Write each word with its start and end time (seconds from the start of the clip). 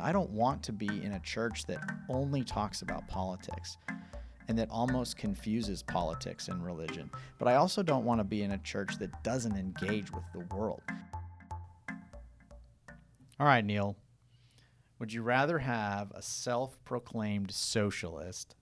I 0.00 0.12
don't 0.12 0.30
want 0.30 0.62
to 0.64 0.72
be 0.72 1.02
in 1.02 1.12
a 1.12 1.20
church 1.20 1.66
that 1.66 1.80
only 2.08 2.42
talks 2.44 2.82
about 2.82 3.06
politics 3.08 3.76
and 4.48 4.58
that 4.58 4.68
almost 4.70 5.16
confuses 5.16 5.82
politics 5.82 6.48
and 6.48 6.64
religion. 6.64 7.10
But 7.38 7.48
I 7.48 7.56
also 7.56 7.82
don't 7.82 8.04
want 8.04 8.20
to 8.20 8.24
be 8.24 8.42
in 8.42 8.52
a 8.52 8.58
church 8.58 8.98
that 8.98 9.22
doesn't 9.22 9.56
engage 9.56 10.10
with 10.12 10.24
the 10.32 10.40
world. 10.54 10.82
All 13.38 13.46
right, 13.46 13.64
Neil. 13.64 13.96
Would 14.98 15.12
you 15.12 15.22
rather 15.22 15.58
have 15.58 16.12
a 16.12 16.22
self 16.22 16.78
proclaimed 16.84 17.50
socialist 17.50 18.54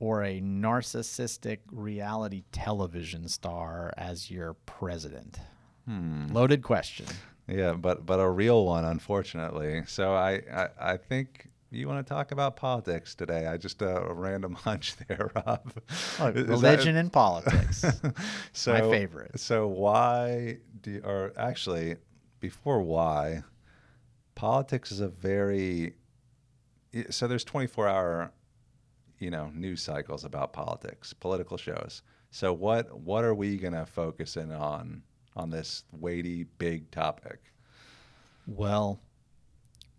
or 0.00 0.22
a 0.22 0.40
narcissistic 0.40 1.58
reality 1.70 2.44
television 2.52 3.28
star 3.28 3.92
as 3.98 4.30
your 4.30 4.54
president? 4.54 5.38
Hmm. 5.84 6.28
Loaded 6.28 6.62
question. 6.62 7.06
Yeah, 7.48 7.72
but 7.72 8.04
but 8.04 8.20
a 8.20 8.28
real 8.28 8.64
one, 8.66 8.84
unfortunately. 8.84 9.82
So 9.86 10.14
I 10.14 10.42
I, 10.52 10.68
I 10.92 10.96
think 10.96 11.48
you 11.70 11.86
want 11.88 12.06
to 12.06 12.08
talk 12.14 12.32
about 12.32 12.56
politics 12.56 13.14
today. 13.14 13.46
I 13.46 13.56
just 13.56 13.82
uh, 13.82 14.02
a 14.08 14.14
random 14.14 14.54
hunch 14.66 14.96
there, 15.08 15.30
Rob. 15.34 15.72
Look, 16.20 16.36
Is 16.36 16.46
that- 16.46 16.48
religion 16.48 16.96
and 16.96 17.12
politics. 17.12 17.84
so 18.52 18.72
My 18.72 18.80
favorite. 18.80 19.38
So 19.40 19.66
why 19.66 20.58
do 20.80 20.92
you, 20.92 21.00
or 21.04 21.32
actually 21.36 21.96
before 22.40 22.82
why 22.82 23.42
politics 24.34 24.92
is 24.92 25.00
a 25.00 25.08
very 25.08 25.94
so 27.10 27.26
there's 27.26 27.44
24 27.44 27.88
hour 27.88 28.32
you 29.18 29.30
know 29.30 29.50
news 29.54 29.82
cycles 29.82 30.24
about 30.24 30.52
politics 30.52 31.12
political 31.12 31.56
shows 31.56 32.02
so 32.30 32.52
what 32.52 33.00
what 33.00 33.24
are 33.24 33.34
we 33.34 33.56
going 33.56 33.72
to 33.72 33.84
focus 33.84 34.36
in 34.36 34.52
on 34.52 35.02
on 35.38 35.50
this 35.50 35.84
weighty 35.92 36.44
big 36.58 36.90
topic 36.90 37.40
Well, 38.48 38.98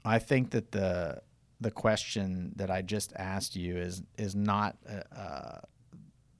I 0.04 0.18
think 0.18 0.52
that 0.52 0.72
the 0.72 1.22
the 1.62 1.72
question 1.72 2.54
that 2.56 2.72
I 2.72 2.82
just 2.82 3.14
asked 3.16 3.56
you 3.56 3.78
is 3.78 4.02
is 4.18 4.36
not 4.36 4.78
uh, 4.90 5.16
uh, 5.16 5.60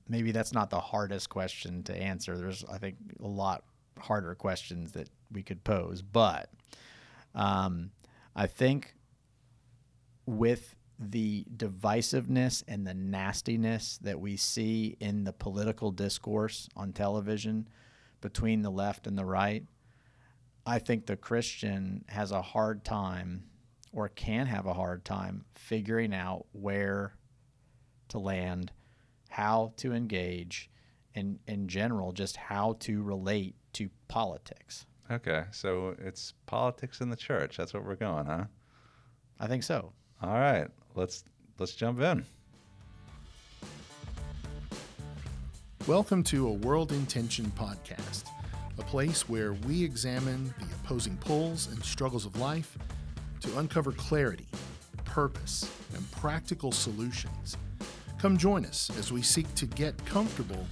maybe 0.08 0.32
that's 0.32 0.52
not 0.52 0.70
the 0.70 0.80
hardest 0.80 1.28
question 1.28 1.82
to 1.84 1.96
answer. 1.96 2.36
There's 2.36 2.64
I 2.64 2.78
think 2.78 2.96
a 3.22 3.28
lot 3.28 3.62
harder 3.98 4.34
questions 4.34 4.92
that 4.92 5.08
we 5.30 5.42
could 5.42 5.62
pose, 5.62 6.02
but 6.02 6.50
um, 7.34 7.90
I 8.34 8.46
think 8.48 8.94
with 10.26 10.74
the 10.98 11.46
divisiveness 11.56 12.62
and 12.66 12.86
the 12.86 12.94
nastiness 12.94 13.98
that 14.02 14.20
we 14.20 14.36
see 14.36 14.96
in 15.00 15.24
the 15.24 15.32
political 15.32 15.92
discourse 15.92 16.68
on 16.76 16.92
television 16.92 17.68
between 18.20 18.62
the 18.62 18.70
left 18.70 19.06
and 19.06 19.16
the 19.18 19.24
right, 19.24 19.64
I 20.66 20.78
think 20.78 21.06
the 21.06 21.16
Christian 21.16 22.04
has 22.08 22.30
a 22.32 22.42
hard 22.42 22.84
time 22.84 23.44
or 23.92 24.08
can 24.08 24.46
have 24.46 24.66
a 24.66 24.74
hard 24.74 25.04
time 25.04 25.44
figuring 25.54 26.14
out 26.14 26.46
where 26.52 27.14
to 28.08 28.18
land, 28.18 28.72
how 29.28 29.72
to 29.78 29.92
engage, 29.92 30.70
and 31.14 31.38
in 31.46 31.66
general, 31.68 32.12
just 32.12 32.36
how 32.36 32.76
to 32.80 33.02
relate 33.02 33.56
to 33.72 33.88
politics. 34.08 34.86
okay 35.10 35.44
so 35.50 35.94
it's 35.98 36.34
politics 36.46 37.00
in 37.00 37.08
the 37.08 37.16
church 37.16 37.56
that's 37.56 37.72
what 37.74 37.84
we're 37.84 37.94
going 37.96 38.26
huh 38.26 38.44
I 39.38 39.46
think 39.46 39.62
so. 39.62 39.92
all 40.22 40.30
right 40.34 40.68
let's 40.94 41.24
let's 41.58 41.74
jump 41.74 42.00
in 42.00 42.24
Welcome 45.86 46.22
to 46.24 46.46
a 46.46 46.52
World 46.52 46.92
Intention 46.92 47.50
podcast, 47.58 48.24
a 48.78 48.82
place 48.82 49.30
where 49.30 49.54
we 49.54 49.82
examine 49.82 50.54
the 50.58 50.66
opposing 50.74 51.16
pulls 51.16 51.68
and 51.68 51.82
struggles 51.82 52.26
of 52.26 52.38
life 52.38 52.76
to 53.40 53.58
uncover 53.58 53.90
clarity, 53.92 54.46
purpose, 55.06 55.70
and 55.94 56.08
practical 56.12 56.70
solutions. 56.70 57.56
Come 58.18 58.36
join 58.36 58.66
us 58.66 58.90
as 58.98 59.10
we 59.10 59.22
seek 59.22 59.52
to 59.54 59.64
get 59.64 59.96
comfortable 60.04 60.66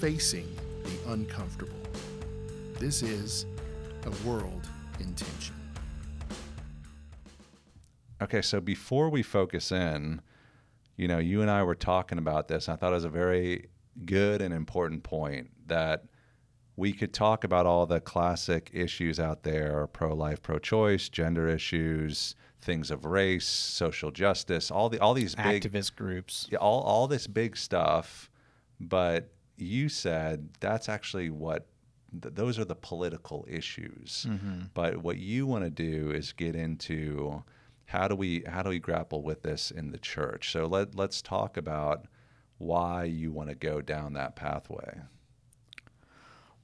facing 0.00 0.48
the 0.82 1.12
uncomfortable. 1.12 1.78
This 2.80 3.02
is 3.02 3.44
a 4.06 4.26
World 4.26 4.66
Intention. 4.98 5.56
Okay, 8.22 8.40
so 8.40 8.62
before 8.62 9.10
we 9.10 9.22
focus 9.22 9.70
in, 9.70 10.22
you 10.96 11.06
know, 11.06 11.18
you 11.18 11.42
and 11.42 11.50
I 11.50 11.62
were 11.64 11.74
talking 11.74 12.16
about 12.16 12.48
this. 12.48 12.66
And 12.66 12.72
I 12.72 12.76
thought 12.76 12.92
it 12.92 12.96
was 12.96 13.04
a 13.04 13.10
very 13.10 13.68
good 14.04 14.40
and 14.42 14.54
important 14.54 15.02
point 15.02 15.50
that 15.66 16.04
we 16.76 16.92
could 16.92 17.12
talk 17.12 17.42
about 17.42 17.66
all 17.66 17.86
the 17.86 18.00
classic 18.00 18.70
issues 18.72 19.18
out 19.18 19.42
there 19.42 19.86
pro 19.88 20.14
life, 20.14 20.40
pro 20.40 20.58
choice, 20.58 21.08
gender 21.08 21.48
issues, 21.48 22.36
things 22.60 22.90
of 22.90 23.04
race, 23.04 23.46
social 23.46 24.10
justice, 24.10 24.70
all 24.70 24.88
the 24.88 25.00
all 25.00 25.14
these 25.14 25.34
big 25.34 25.62
Activist 25.64 25.96
groups. 25.96 26.46
yeah, 26.50 26.58
all 26.58 26.82
all 26.82 27.08
this 27.08 27.26
big 27.26 27.56
stuff, 27.56 28.30
but 28.78 29.32
you 29.56 29.88
said 29.88 30.50
that's 30.60 30.88
actually 30.88 31.30
what 31.30 31.66
th- 32.22 32.34
those 32.34 32.58
are 32.58 32.64
the 32.64 32.76
political 32.76 33.44
issues. 33.48 34.26
Mm-hmm. 34.28 34.66
But 34.74 34.98
what 34.98 35.18
you 35.18 35.46
want 35.46 35.64
to 35.64 35.70
do 35.70 36.12
is 36.12 36.32
get 36.32 36.54
into 36.54 37.42
how 37.86 38.06
do 38.06 38.14
we 38.14 38.44
how 38.46 38.62
do 38.62 38.70
we 38.70 38.78
grapple 38.78 39.22
with 39.22 39.42
this 39.42 39.70
in 39.70 39.90
the 39.90 39.98
church? 39.98 40.52
So 40.52 40.66
let 40.66 40.94
let's 40.94 41.22
talk 41.22 41.56
about 41.56 42.06
why 42.58 43.04
you 43.04 43.32
want 43.32 43.48
to 43.48 43.54
go 43.54 43.80
down 43.80 44.12
that 44.14 44.36
pathway. 44.36 45.00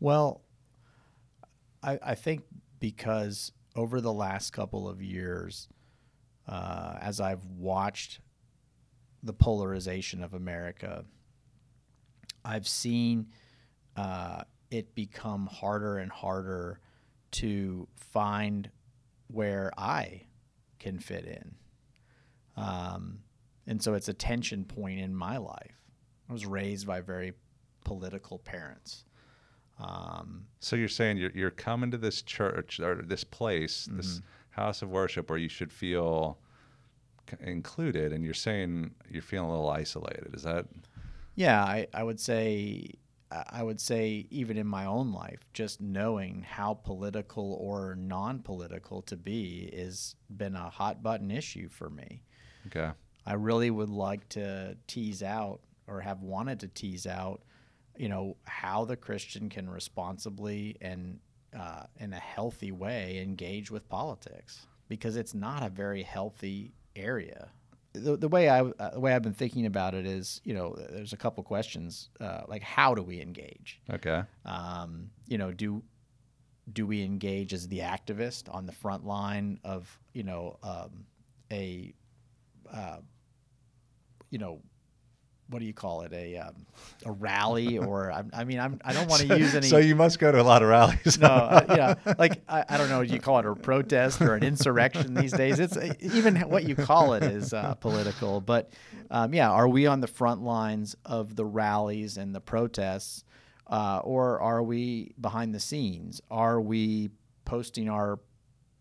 Well, 0.01 0.43
I, 1.83 1.99
I 2.03 2.15
think 2.15 2.43
because 2.81 3.53
over 3.77 4.01
the 4.01 4.13
last 4.13 4.53
couple 4.53 4.89
of 4.89 5.01
years, 5.01 5.69
uh, 6.47 6.99
as 7.01 7.21
I've 7.21 7.45
watched 7.47 8.21
the 9.23 9.33
polarization 9.33 10.23
of 10.23 10.35
America, 10.35 11.05
I've 12.45 12.69
seen 12.69 13.29
uh, 13.97 14.43
it 14.71 14.95
become 14.95 15.47
harder 15.47 15.99
and 15.99 16.11
harder 16.11 16.81
to 17.33 17.89
find 17.97 18.71
where 19.29 19.73
I 19.79 20.23
can 20.79 20.99
fit 20.99 21.25
in. 21.25 21.55
Um, 22.57 23.21
and 23.67 23.83
so 23.83 23.95
it's 23.95 24.09
a 24.09 24.15
tension 24.15 24.65
point 24.65 25.01
in 25.01 25.15
my 25.15 25.39
life. 25.39 25.84
I 26.29 26.33
was 26.33 26.47
raised 26.47 26.87
by 26.87 27.01
very 27.01 27.33
political 27.85 28.39
parents. 28.39 29.05
Um, 29.79 30.47
So 30.61 30.77
you're 30.77 30.89
saying 30.89 31.17
you're 31.19 31.33
you're 31.33 31.51
coming 31.51 31.91
to 31.91 31.99
this 31.99 32.23
church 32.23 32.81
or 32.81 33.03
this 33.03 33.25
place, 33.25 33.89
this 33.91 34.21
house 34.51 34.83
of 34.83 34.91
worship 34.91 35.29
where 35.31 35.39
you 35.39 35.49
should 35.49 35.73
feel 35.73 36.39
included, 37.41 38.13
and 38.13 38.25
you're 38.25 38.35
saying 38.35 38.95
you're 39.11 39.23
feeling 39.23 39.49
a 39.49 39.53
little 39.53 39.71
isolated. 39.71 40.35
Is 40.35 40.45
that 40.45 40.67
Yeah, 41.35 41.63
I, 41.63 41.89
I 41.93 42.03
would 42.05 42.21
say 42.21 42.95
I 43.51 43.63
would 43.65 43.81
say 43.81 44.27
even 44.31 44.57
in 44.57 44.67
my 44.67 44.85
own 44.87 45.13
life, 45.13 45.41
just 45.53 45.81
knowing 45.81 46.45
how 46.49 46.75
political 46.75 47.55
or 47.55 47.97
non-political 47.97 49.03
to 49.03 49.17
be 49.17 49.69
is 49.73 50.15
been 50.31 50.55
a 50.55 50.71
hot 50.71 51.03
button 51.03 51.31
issue 51.33 51.69
for 51.69 51.91
me. 51.91 52.23
okay? 52.69 52.93
I 53.27 53.33
really 53.33 53.71
would 53.71 53.89
like 53.89 54.29
to 54.31 54.77
tease 54.87 55.23
out 55.23 55.61
or 55.87 56.01
have 56.01 56.23
wanted 56.23 56.61
to 56.61 56.69
tease 56.69 57.07
out, 57.07 57.43
you 57.97 58.09
know, 58.09 58.37
how 58.45 58.85
the 58.85 58.97
Christian 58.97 59.49
can 59.49 59.69
responsibly 59.69 60.77
and 60.81 61.19
uh, 61.59 61.85
in 61.99 62.13
a 62.13 62.19
healthy 62.19 62.73
way 62.73 63.21
engage 63.23 63.71
with 63.71 63.89
politics 63.89 64.67
because 64.89 65.17
it's 65.17 65.35
not 65.35 65.63
a 65.63 65.69
very 65.69 66.03
healthy 66.03 66.73
area. 66.97 67.49
The, 67.93 68.17
the 68.17 68.29
way 68.29 68.49
I 68.49 68.61
uh, 68.63 68.91
the 68.91 69.01
way 69.01 69.15
I've 69.15 69.23
been 69.23 69.35
thinking 69.35 69.67
about 69.67 69.95
it 69.95 70.05
is, 70.05 70.41
you 70.43 70.53
know, 70.53 70.75
there's 70.91 71.13
a 71.13 71.17
couple 71.17 71.45
questions 71.45 72.09
uh, 72.21 72.43
like 72.49 72.63
how 72.63 72.95
do 72.95 73.03
we 73.03 73.21
engage? 73.21 73.81
Okay. 73.89 74.23
um, 74.45 75.11
you 75.29 75.39
know, 75.39 75.53
do 75.53 75.83
do 76.73 76.87
we 76.87 77.03
engage 77.03 77.53
as 77.53 77.69
the 77.69 77.81
activist 77.81 78.53
on 78.53 78.67
the 78.67 78.73
front 78.73 79.05
line 79.05 79.61
of 79.65 79.99
you 80.13 80.23
know 80.23 80.59
um, 80.63 81.05
a 81.53 81.95
uh, 82.73 82.99
you 84.31 84.39
know 84.39 84.61
what 85.49 85.59
do 85.59 85.67
you 85.67 85.75
call 85.75 86.03
it 86.03 86.13
a 86.13 86.39
um, 86.39 86.55
a 87.05 87.13
rally 87.13 87.79
or 87.91 88.11
I, 88.13 88.25
I 88.33 88.45
mean 88.45 88.59
I'm, 88.59 88.81
I 88.85 88.93
don't 88.93 89.09
want 89.09 89.23
to 89.23 89.39
use 89.39 89.55
any 89.55 89.67
So 89.67 89.79
you 89.79 89.95
must 89.95 90.19
go 90.19 90.33
to 90.33 90.41
a 90.41 90.43
lot 90.43 90.63
of 90.63 90.69
rallies. 90.69 91.19
no, 91.19 91.27
uh, 91.29 91.65
yeah, 92.05 92.15
like 92.19 92.43
I, 92.49 92.65
I 92.69 92.77
don't 92.77 92.89
know. 92.89 93.05
Do 93.05 93.13
you 93.13 93.21
call 93.21 93.39
it 93.39 93.47
a 93.47 93.55
protest 93.55 94.21
or 94.21 94.35
an 94.35 94.43
insurrection 94.43 95.15
these 95.15 95.33
days? 95.33 95.59
It's 95.59 95.77
even 96.01 96.37
what 96.49 96.65
you 96.65 96.75
call 96.75 97.15
it 97.15 97.23
is 97.23 97.53
uh, 97.53 97.75
political. 97.75 98.41
But 98.41 98.71
um, 99.11 99.35
yeah, 99.35 99.51
are 99.51 99.69
we 99.69 99.87
on 99.87 100.01
the 100.01 100.07
front 100.07 100.43
lines 100.43 100.97
of 101.05 101.37
the 101.37 101.45
rallies 101.45 102.17
and 102.17 102.35
the 102.35 102.41
protests, 102.41 103.25
uh, 103.67 104.01
or 104.03 104.41
are 104.41 104.63
we 104.63 105.15
behind 105.21 105.55
the 105.55 105.61
scenes? 105.61 106.21
Are 106.31 106.61
we 106.61 107.11
posting 107.45 107.89
our 107.89 108.19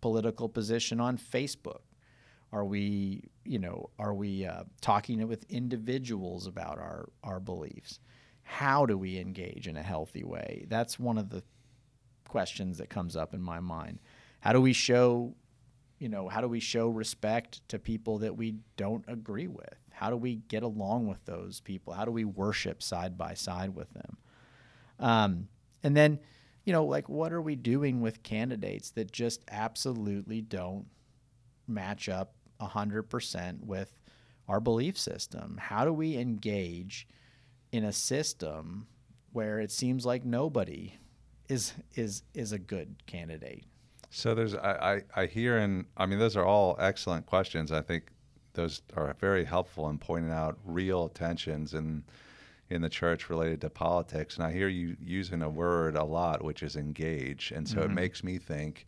political 0.01 0.49
position 0.49 0.99
on 0.99 1.17
Facebook? 1.17 1.81
Are 2.53 2.63
we, 2.63 3.23
you 3.43 3.57
know, 3.57 3.89
are 3.97 4.13
we 4.13 4.45
uh, 4.45 4.63
talking 4.79 5.27
with 5.27 5.43
individuals 5.49 6.45
about 6.45 6.77
our 6.77 7.09
our 7.23 7.39
beliefs? 7.39 7.99
How 8.43 8.85
do 8.85 8.95
we 8.95 9.17
engage 9.17 9.67
in 9.67 9.75
a 9.75 9.81
healthy 9.81 10.23
way? 10.23 10.65
That's 10.69 10.99
one 10.99 11.17
of 11.17 11.29
the 11.29 11.43
questions 12.27 12.77
that 12.77 12.89
comes 12.89 13.15
up 13.15 13.33
in 13.33 13.41
my 13.41 13.59
mind. 13.59 13.99
How 14.39 14.53
do 14.53 14.61
we 14.61 14.71
show, 14.71 15.33
you 15.97 16.09
know, 16.09 16.29
how 16.29 16.41
do 16.41 16.47
we 16.47 16.59
show 16.59 16.89
respect 16.89 17.67
to 17.69 17.79
people 17.79 18.19
that 18.19 18.37
we 18.37 18.55
don't 18.77 19.03
agree 19.07 19.47
with? 19.47 19.77
How 19.91 20.11
do 20.11 20.17
we 20.17 20.35
get 20.35 20.61
along 20.61 21.07
with 21.07 21.25
those 21.25 21.59
people? 21.59 21.93
How 21.93 22.05
do 22.05 22.11
we 22.11 22.25
worship 22.25 22.83
side 22.83 23.17
by 23.17 23.33
side 23.33 23.73
with 23.73 23.91
them? 23.93 24.17
Um, 24.99 25.47
and 25.81 25.97
then, 25.97 26.19
you 26.65 26.73
know, 26.73 26.85
like 26.85 27.09
what 27.09 27.33
are 27.33 27.41
we 27.41 27.55
doing 27.55 27.99
with 27.99 28.21
candidates 28.21 28.91
that 28.91 29.11
just 29.11 29.41
absolutely 29.49 30.41
don't 30.41 30.85
match 31.67 32.09
up 32.09 32.35
100% 32.67 33.65
with 33.65 33.99
our 34.47 34.59
belief 34.59 34.97
system? 34.97 35.57
How 35.61 35.85
do 35.85 35.93
we 35.93 36.17
engage 36.17 37.07
in 37.71 37.83
a 37.83 37.93
system 37.93 38.87
where 39.31 39.59
it 39.59 39.71
seems 39.71 40.05
like 40.05 40.23
nobody 40.23 40.99
is 41.49 41.73
is 41.95 42.23
is 42.33 42.51
a 42.51 42.59
good 42.59 42.95
candidate? 43.05 43.65
So 44.09 44.35
there's 44.35 44.53
I, 44.55 45.01
I, 45.15 45.21
I 45.21 45.25
hear 45.25 45.57
and 45.57 45.85
I 45.97 46.05
mean 46.05 46.19
those 46.19 46.37
are 46.37 46.45
all 46.45 46.75
excellent 46.79 47.25
questions. 47.25 47.71
I 47.71 47.81
think 47.81 48.11
those 48.53 48.81
are 48.95 49.15
very 49.19 49.45
helpful 49.45 49.89
in 49.89 49.97
pointing 49.97 50.31
out 50.31 50.57
real 50.63 51.09
tensions 51.09 51.73
in 51.73 52.03
in 52.69 52.81
the 52.81 52.89
church 52.89 53.29
related 53.29 53.61
to 53.61 53.69
politics. 53.69 54.37
And 54.37 54.45
I 54.45 54.51
hear 54.51 54.67
you 54.67 54.95
using 54.99 55.41
a 55.41 55.49
word 55.49 55.95
a 55.95 56.03
lot, 56.03 56.43
which 56.43 56.63
is 56.63 56.75
engage. 56.75 57.51
And 57.55 57.67
so 57.67 57.77
mm-hmm. 57.77 57.91
it 57.91 57.93
makes 57.93 58.23
me 58.23 58.37
think 58.37 58.87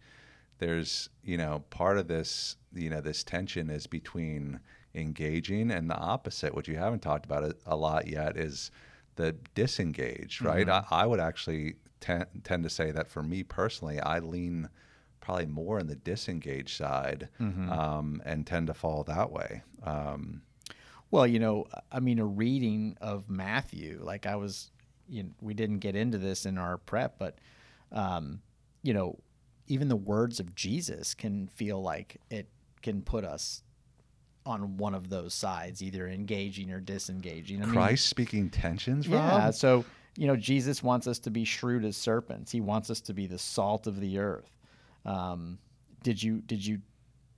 there's 0.59 1.09
you 1.23 1.37
know 1.37 1.63
part 1.69 1.97
of 1.97 2.07
this 2.07 2.55
you 2.73 2.89
know 2.89 3.01
this 3.01 3.23
tension 3.23 3.69
is 3.69 3.87
between 3.87 4.59
engaging 4.93 5.71
and 5.71 5.89
the 5.89 5.97
opposite, 5.97 6.55
which 6.55 6.67
you 6.67 6.77
haven't 6.77 7.01
talked 7.01 7.25
about 7.25 7.55
a 7.65 7.75
lot 7.75 8.07
yet, 8.07 8.37
is 8.37 8.71
the 9.15 9.33
disengaged. 9.53 10.41
Right? 10.41 10.67
Mm-hmm. 10.67 10.93
I, 10.93 11.03
I 11.03 11.05
would 11.05 11.19
actually 11.19 11.75
tend 11.99 12.25
tend 12.43 12.63
to 12.63 12.69
say 12.69 12.91
that 12.91 13.09
for 13.09 13.23
me 13.23 13.43
personally, 13.43 13.99
I 13.99 14.19
lean 14.19 14.69
probably 15.25 15.47
more 15.47 15.79
on 15.79 15.87
the 15.87 15.95
disengaged 15.95 16.77
side 16.77 17.29
mm-hmm. 17.41 17.71
um, 17.71 18.21
and 18.25 18.45
tend 18.45 18.67
to 18.67 18.73
fall 18.75 19.03
that 19.03 19.31
way. 19.31 19.63
Um, 19.83 20.43
well, 21.09 21.25
you 21.25 21.39
know, 21.39 21.65
I 21.91 21.99
mean, 21.99 22.19
a 22.19 22.25
reading 22.25 22.95
of 23.01 23.27
Matthew, 23.27 23.99
like 24.03 24.27
I 24.27 24.35
was, 24.35 24.69
you 25.09 25.23
know, 25.23 25.29
we 25.41 25.55
didn't 25.55 25.79
get 25.79 25.95
into 25.95 26.19
this 26.19 26.45
in 26.45 26.59
our 26.59 26.77
prep, 26.77 27.17
but, 27.17 27.39
um, 27.91 28.41
you 28.83 28.93
know, 28.93 29.17
even 29.67 29.87
the 29.87 29.95
words 29.95 30.39
of 30.39 30.55
Jesus 30.55 31.13
can 31.13 31.47
feel 31.47 31.81
like 31.81 32.17
it 32.29 32.47
can 32.81 33.01
put 33.01 33.23
us 33.23 33.63
on 34.45 34.77
one 34.77 34.93
of 34.93 35.09
those 35.09 35.33
sides, 35.33 35.81
either 35.81 36.07
engaging 36.07 36.71
or 36.71 36.79
disengaging. 36.79 37.63
I 37.63 37.65
Christ 37.65 37.89
mean, 37.89 37.97
speaking 37.97 38.49
tensions, 38.49 39.07
yeah. 39.07 39.49
So 39.51 39.85
you 40.17 40.27
know, 40.27 40.35
Jesus 40.35 40.81
wants 40.81 41.07
us 41.07 41.19
to 41.19 41.29
be 41.29 41.43
shrewd 41.43 41.83
as 41.83 41.97
serpents. 41.97 42.51
He 42.51 42.61
wants 42.61 42.89
us 42.89 43.01
to 43.01 43.13
be 43.13 43.27
the 43.27 43.37
salt 43.37 43.87
of 43.87 43.99
the 43.99 44.19
earth. 44.19 44.49
Um, 45.03 45.57
did 46.03 46.21
you 46.21 46.41
did 46.41 46.65
you 46.65 46.79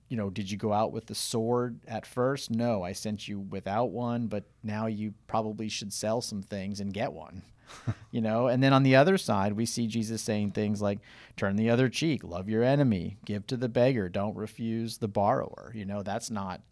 you 0.08 0.16
know 0.16 0.30
did 0.30 0.50
you 0.50 0.56
go 0.56 0.72
out 0.72 0.92
with 0.92 1.06
the 1.06 1.14
sword 1.14 1.80
at 1.86 2.06
first? 2.06 2.50
No, 2.50 2.82
I 2.82 2.92
sent 2.92 3.28
you 3.28 3.40
without 3.40 3.90
one, 3.90 4.26
but 4.26 4.44
now 4.62 4.86
you 4.86 5.14
probably 5.26 5.68
should 5.68 5.92
sell 5.92 6.20
some 6.20 6.42
things 6.42 6.80
and 6.80 6.92
get 6.92 7.12
one. 7.12 7.42
you 8.10 8.22
know, 8.22 8.46
and 8.46 8.62
then 8.62 8.72
on 8.72 8.82
the 8.82 8.96
other 8.96 9.18
side, 9.18 9.52
we 9.52 9.66
see 9.66 9.86
Jesus 9.86 10.22
saying 10.22 10.52
things 10.52 10.80
like, 10.80 11.00
"Turn 11.36 11.56
the 11.56 11.70
other 11.70 11.88
cheek, 11.88 12.24
love 12.24 12.48
your 12.48 12.64
enemy, 12.64 13.18
give 13.24 13.46
to 13.48 13.56
the 13.56 13.68
beggar, 13.68 14.08
don't 14.08 14.36
refuse 14.36 14.98
the 14.98 15.08
borrower." 15.08 15.72
You 15.74 15.84
know, 15.84 16.02
that's 16.02 16.30
not 16.30 16.62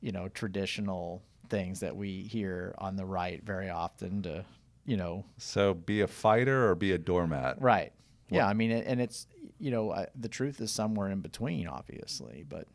you 0.00 0.12
know 0.12 0.28
traditional 0.28 1.22
things 1.48 1.80
that 1.80 1.96
we 1.96 2.22
hear 2.22 2.74
on 2.78 2.96
the 2.96 3.06
right 3.06 3.42
very 3.42 3.70
often 3.70 4.22
to 4.22 4.44
you 4.84 4.96
know 4.96 5.24
so 5.38 5.74
be 5.74 6.00
a 6.00 6.06
fighter 6.06 6.68
or 6.68 6.74
be 6.74 6.92
a 6.92 6.98
doormat 6.98 7.60
right 7.62 7.92
what? 8.28 8.38
Yeah, 8.38 8.48
I 8.48 8.54
mean, 8.54 8.72
and 8.72 9.00
it's 9.00 9.28
you 9.58 9.70
know 9.70 9.90
uh, 9.90 10.06
the 10.14 10.28
truth 10.28 10.60
is 10.60 10.70
somewhere 10.70 11.10
in 11.10 11.20
between, 11.20 11.66
obviously, 11.66 12.44
but 12.48 12.66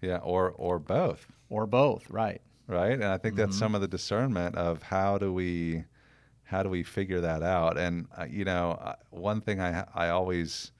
yeah, 0.00 0.18
or 0.18 0.50
or 0.50 0.78
both, 0.78 1.26
or 1.48 1.66
both, 1.66 2.08
right? 2.10 2.40
Right, 2.68 2.92
and 2.92 3.04
I 3.04 3.18
think 3.18 3.34
mm-hmm. 3.34 3.44
that's 3.44 3.58
some 3.58 3.74
of 3.74 3.80
the 3.80 3.88
discernment 3.88 4.56
of 4.56 4.82
how 4.82 5.18
do 5.18 5.32
we 5.32 5.84
how 6.44 6.62
do 6.62 6.68
we 6.68 6.82
figure 6.82 7.20
that 7.20 7.42
out? 7.42 7.78
And 7.78 8.06
uh, 8.16 8.26
you 8.28 8.44
know, 8.44 8.72
uh, 8.72 8.94
one 9.10 9.40
thing 9.40 9.60
I 9.60 9.84
I 9.94 10.08
always 10.08 10.72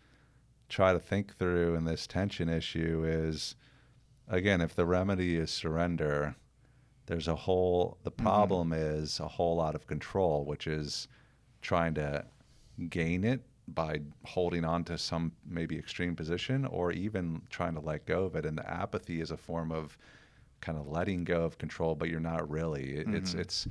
try 0.68 0.92
to 0.92 0.98
think 0.98 1.36
through 1.36 1.76
in 1.76 1.84
this 1.84 2.06
tension 2.06 2.48
issue 2.48 3.04
is 3.06 3.56
again, 4.28 4.60
if 4.60 4.74
the 4.74 4.86
remedy 4.86 5.36
is 5.36 5.50
surrender, 5.50 6.34
there's 7.06 7.28
a 7.28 7.36
whole 7.36 7.98
the 8.02 8.10
mm-hmm. 8.10 8.24
problem 8.24 8.70
mm-hmm. 8.70 9.02
is 9.02 9.20
a 9.20 9.28
whole 9.28 9.56
lot 9.56 9.74
of 9.74 9.86
control, 9.86 10.44
which 10.44 10.66
is 10.66 11.08
trying 11.62 11.94
to 11.94 12.24
gain 12.88 13.24
it 13.24 13.42
by 13.68 14.00
holding 14.24 14.64
on 14.64 14.84
to 14.84 14.96
some 14.96 15.32
maybe 15.44 15.76
extreme 15.78 16.14
position 16.14 16.64
or 16.66 16.92
even 16.92 17.42
trying 17.50 17.74
to 17.74 17.80
let 17.80 18.06
go 18.06 18.24
of 18.24 18.36
it. 18.36 18.46
And 18.46 18.56
the 18.56 18.68
apathy 18.68 19.20
is 19.20 19.30
a 19.30 19.36
form 19.36 19.72
of 19.72 19.98
kind 20.60 20.78
of 20.78 20.86
letting 20.86 21.24
go 21.24 21.42
of 21.42 21.58
control, 21.58 21.94
but 21.94 22.08
you're 22.08 22.20
not 22.20 22.48
really. 22.48 22.96
It, 22.96 23.06
mm-hmm. 23.06 23.16
It's 23.16 23.34
it's 23.34 23.68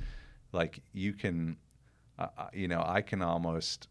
like 0.52 0.80
you 0.92 1.12
can, 1.12 1.56
uh, 2.18 2.28
you 2.52 2.68
know, 2.68 2.82
I 2.86 3.00
can 3.00 3.22
almost 3.22 3.88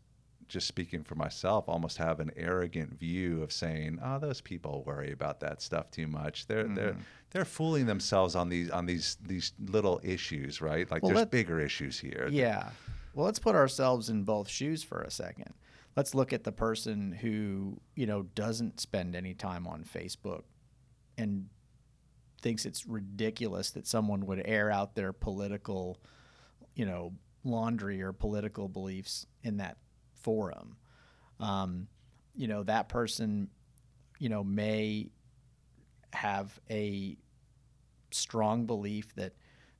just 0.47 0.67
speaking 0.67 1.03
for 1.03 1.15
myself, 1.15 1.67
almost 1.67 1.97
have 1.97 2.19
an 2.19 2.29
arrogant 2.37 2.99
view 2.99 3.41
of 3.41 3.51
saying, 3.51 3.99
"Oh, 4.03 4.19
those 4.19 4.41
people 4.41 4.83
worry 4.85 5.11
about 5.11 5.39
that 5.39 5.61
stuff 5.61 5.89
too 5.89 6.07
much. 6.07 6.45
They're 6.45 6.65
mm-hmm. 6.65 6.75
they're 6.75 6.95
they're 7.31 7.45
fooling 7.45 7.87
themselves 7.87 8.35
on 8.35 8.49
these 8.49 8.69
on 8.69 8.85
these 8.85 9.17
these 9.25 9.53
little 9.59 9.99
issues, 10.03 10.61
right? 10.61 10.89
Like 10.89 11.01
well, 11.01 11.13
there's 11.13 11.25
bigger 11.25 11.59
issues 11.59 11.99
here." 11.99 12.27
Yeah. 12.31 12.69
Well, 13.15 13.25
let's 13.25 13.39
put 13.39 13.55
ourselves 13.55 14.09
in 14.09 14.23
both 14.23 14.49
shoes 14.49 14.83
for 14.83 15.01
a 15.01 15.09
second 15.09 15.53
let's 15.95 16.13
look 16.13 16.33
at 16.33 16.43
the 16.43 16.51
person 16.51 17.11
who 17.11 17.79
you 17.95 18.05
know 18.05 18.23
doesn't 18.23 18.79
spend 18.79 19.15
any 19.15 19.33
time 19.33 19.67
on 19.67 19.83
Facebook 19.83 20.43
and 21.17 21.47
thinks 22.41 22.65
it's 22.65 22.85
ridiculous 22.85 23.71
that 23.71 23.87
someone 23.87 24.25
would 24.25 24.41
air 24.45 24.69
out 24.69 24.95
their 24.95 25.13
political 25.13 25.99
you 26.75 26.85
know 26.85 27.13
laundry 27.43 28.01
or 28.01 28.11
political 28.11 28.67
beliefs 28.67 29.25
in 29.43 29.57
that 29.57 29.77
forum. 30.21 30.77
Um, 31.39 31.87
you 32.35 32.47
know 32.47 32.63
that 32.63 32.89
person 32.89 33.49
you 34.19 34.29
know 34.29 34.43
may 34.43 35.09
have 36.13 36.59
a 36.69 37.17
strong 38.11 38.65
belief 38.65 39.13
that 39.15 39.33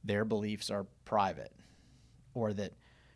their 0.04 0.26
beliefs 0.26 0.70
are 0.70 0.86
private 1.06 1.54
or 2.34 2.54
that 2.54 2.74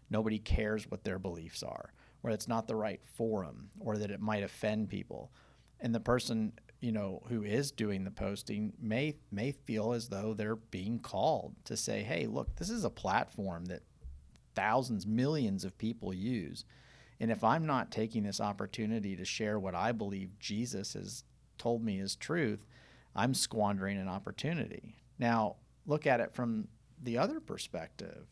nobody 0.10 0.40
cares 0.40 0.90
what 0.90 1.04
their 1.04 1.20
beliefs 1.20 1.62
are 1.62 1.92
or 2.24 2.32
it's 2.32 2.48
not 2.48 2.68
the 2.68 2.76
right 2.76 3.02
forum 3.06 3.70
or 3.80 3.98
that 3.98 4.12
it 4.12 4.20
might 4.20 4.44
offend 4.44 4.90
people. 4.90 5.32
And 5.80 5.96
the 5.96 6.00
person, 6.00 6.54
you 6.82 6.92
know, 6.92 7.24
who 7.28 7.44
is 7.44 7.72
doing 7.72 8.04
the 8.04 8.12
posting 8.12 8.74
may 8.80 9.16
may 9.32 9.52
feel 9.52 9.94
as 9.94 10.10
though 10.10 10.34
they're 10.34 10.56
being 10.56 11.00
called 11.00 11.56
to 11.66 11.78
say, 11.78 12.04
"Hey, 12.04 12.28
look, 12.28 12.56
this 12.56 12.70
is 12.70 12.84
a 12.84 12.90
platform 12.90 13.66
that 13.66 13.84
thousands, 14.56 15.08
millions 15.08 15.64
of 15.64 15.78
people 15.78 16.14
use. 16.14 16.66
And 17.20 17.32
if 17.32 17.44
I'm 17.44 17.66
not 17.66 17.92
taking 17.92 18.24
this 18.24 18.42
opportunity 18.42 19.16
to 19.16 19.26
share 19.26 19.60
what 19.60 19.76
I 19.76 19.92
believe 19.92 20.40
Jesus 20.40 20.94
has 20.94 21.24
told 21.58 21.84
me 21.84 22.00
is 22.00 22.16
truth, 22.16 22.66
I'm 23.16 23.34
squandering 23.34 23.98
an 23.98 24.08
opportunity." 24.08 24.96
Now, 25.18 25.58
look 25.86 26.08
at 26.08 26.20
it 26.20 26.34
from 26.34 26.68
the 27.02 27.18
other 27.18 27.40
perspective. 27.40 28.28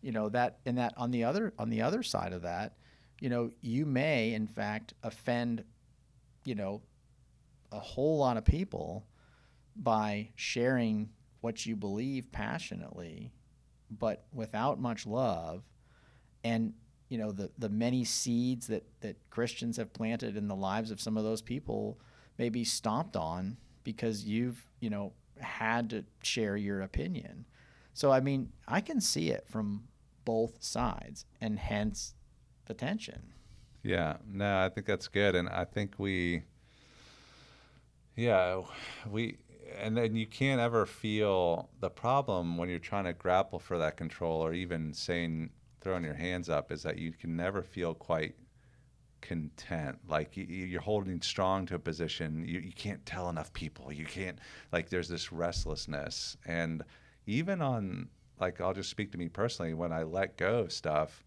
You 0.00 0.12
know, 0.12 0.28
that 0.30 0.58
and 0.64 0.78
that 0.78 0.94
on 0.96 1.10
the 1.10 1.24
other 1.24 1.52
on 1.58 1.68
the 1.68 1.82
other 1.82 2.02
side 2.02 2.32
of 2.32 2.42
that, 2.42 2.76
you 3.22 3.28
know, 3.28 3.52
you 3.60 3.86
may 3.86 4.34
in 4.34 4.48
fact 4.48 4.94
offend, 5.04 5.62
you 6.44 6.56
know, 6.56 6.82
a 7.70 7.78
whole 7.78 8.18
lot 8.18 8.36
of 8.36 8.44
people 8.44 9.06
by 9.76 10.28
sharing 10.34 11.08
what 11.40 11.64
you 11.64 11.76
believe 11.76 12.32
passionately, 12.32 13.32
but 13.92 14.24
without 14.34 14.80
much 14.80 15.06
love. 15.06 15.62
And, 16.42 16.72
you 17.10 17.16
know, 17.16 17.30
the, 17.30 17.48
the 17.58 17.68
many 17.68 18.02
seeds 18.02 18.66
that, 18.66 18.82
that 19.02 19.14
Christians 19.30 19.76
have 19.76 19.92
planted 19.92 20.36
in 20.36 20.48
the 20.48 20.56
lives 20.56 20.90
of 20.90 21.00
some 21.00 21.16
of 21.16 21.22
those 21.22 21.42
people 21.42 22.00
may 22.38 22.48
be 22.48 22.64
stomped 22.64 23.14
on 23.14 23.56
because 23.84 24.24
you've, 24.24 24.66
you 24.80 24.90
know, 24.90 25.12
had 25.38 25.90
to 25.90 26.04
share 26.24 26.56
your 26.56 26.80
opinion. 26.80 27.44
So, 27.94 28.10
I 28.10 28.18
mean, 28.18 28.50
I 28.66 28.80
can 28.80 29.00
see 29.00 29.30
it 29.30 29.46
from 29.46 29.84
both 30.24 30.60
sides, 30.60 31.24
and 31.40 31.60
hence 31.60 32.14
attention. 32.68 33.32
Yeah, 33.82 34.18
no, 34.26 34.64
I 34.64 34.68
think 34.68 34.86
that's 34.86 35.08
good, 35.08 35.34
and 35.34 35.48
I 35.48 35.64
think 35.64 35.94
we, 35.98 36.44
yeah, 38.14 38.62
we, 39.10 39.38
and 39.76 39.96
then 39.96 40.14
you 40.14 40.26
can't 40.26 40.60
ever 40.60 40.86
feel 40.86 41.68
the 41.80 41.90
problem 41.90 42.56
when 42.56 42.68
you're 42.68 42.78
trying 42.78 43.04
to 43.04 43.12
grapple 43.12 43.58
for 43.58 43.78
that 43.78 43.96
control, 43.96 44.40
or 44.40 44.52
even 44.52 44.92
saying 44.92 45.50
throwing 45.80 46.04
your 46.04 46.14
hands 46.14 46.48
up, 46.48 46.70
is 46.70 46.84
that 46.84 46.98
you 46.98 47.12
can 47.12 47.36
never 47.36 47.62
feel 47.62 47.92
quite 47.94 48.36
content 49.22 49.96
like 50.08 50.30
you're 50.34 50.80
holding 50.80 51.22
strong 51.22 51.64
to 51.64 51.76
a 51.76 51.78
position 51.78 52.44
you, 52.44 52.58
you 52.58 52.72
can't 52.72 53.06
tell 53.06 53.30
enough 53.30 53.52
people 53.52 53.92
you 53.92 54.04
can't 54.04 54.38
like 54.72 54.90
there's 54.90 55.08
this 55.08 55.32
restlessness 55.32 56.36
and 56.44 56.82
even 57.26 57.62
on 57.62 58.08
like 58.40 58.60
i'll 58.60 58.74
just 58.74 58.90
speak 58.90 59.12
to 59.12 59.18
me 59.18 59.28
personally 59.28 59.74
when 59.74 59.92
i 59.92 60.02
let 60.02 60.36
go 60.36 60.58
of 60.58 60.72
stuff 60.72 61.22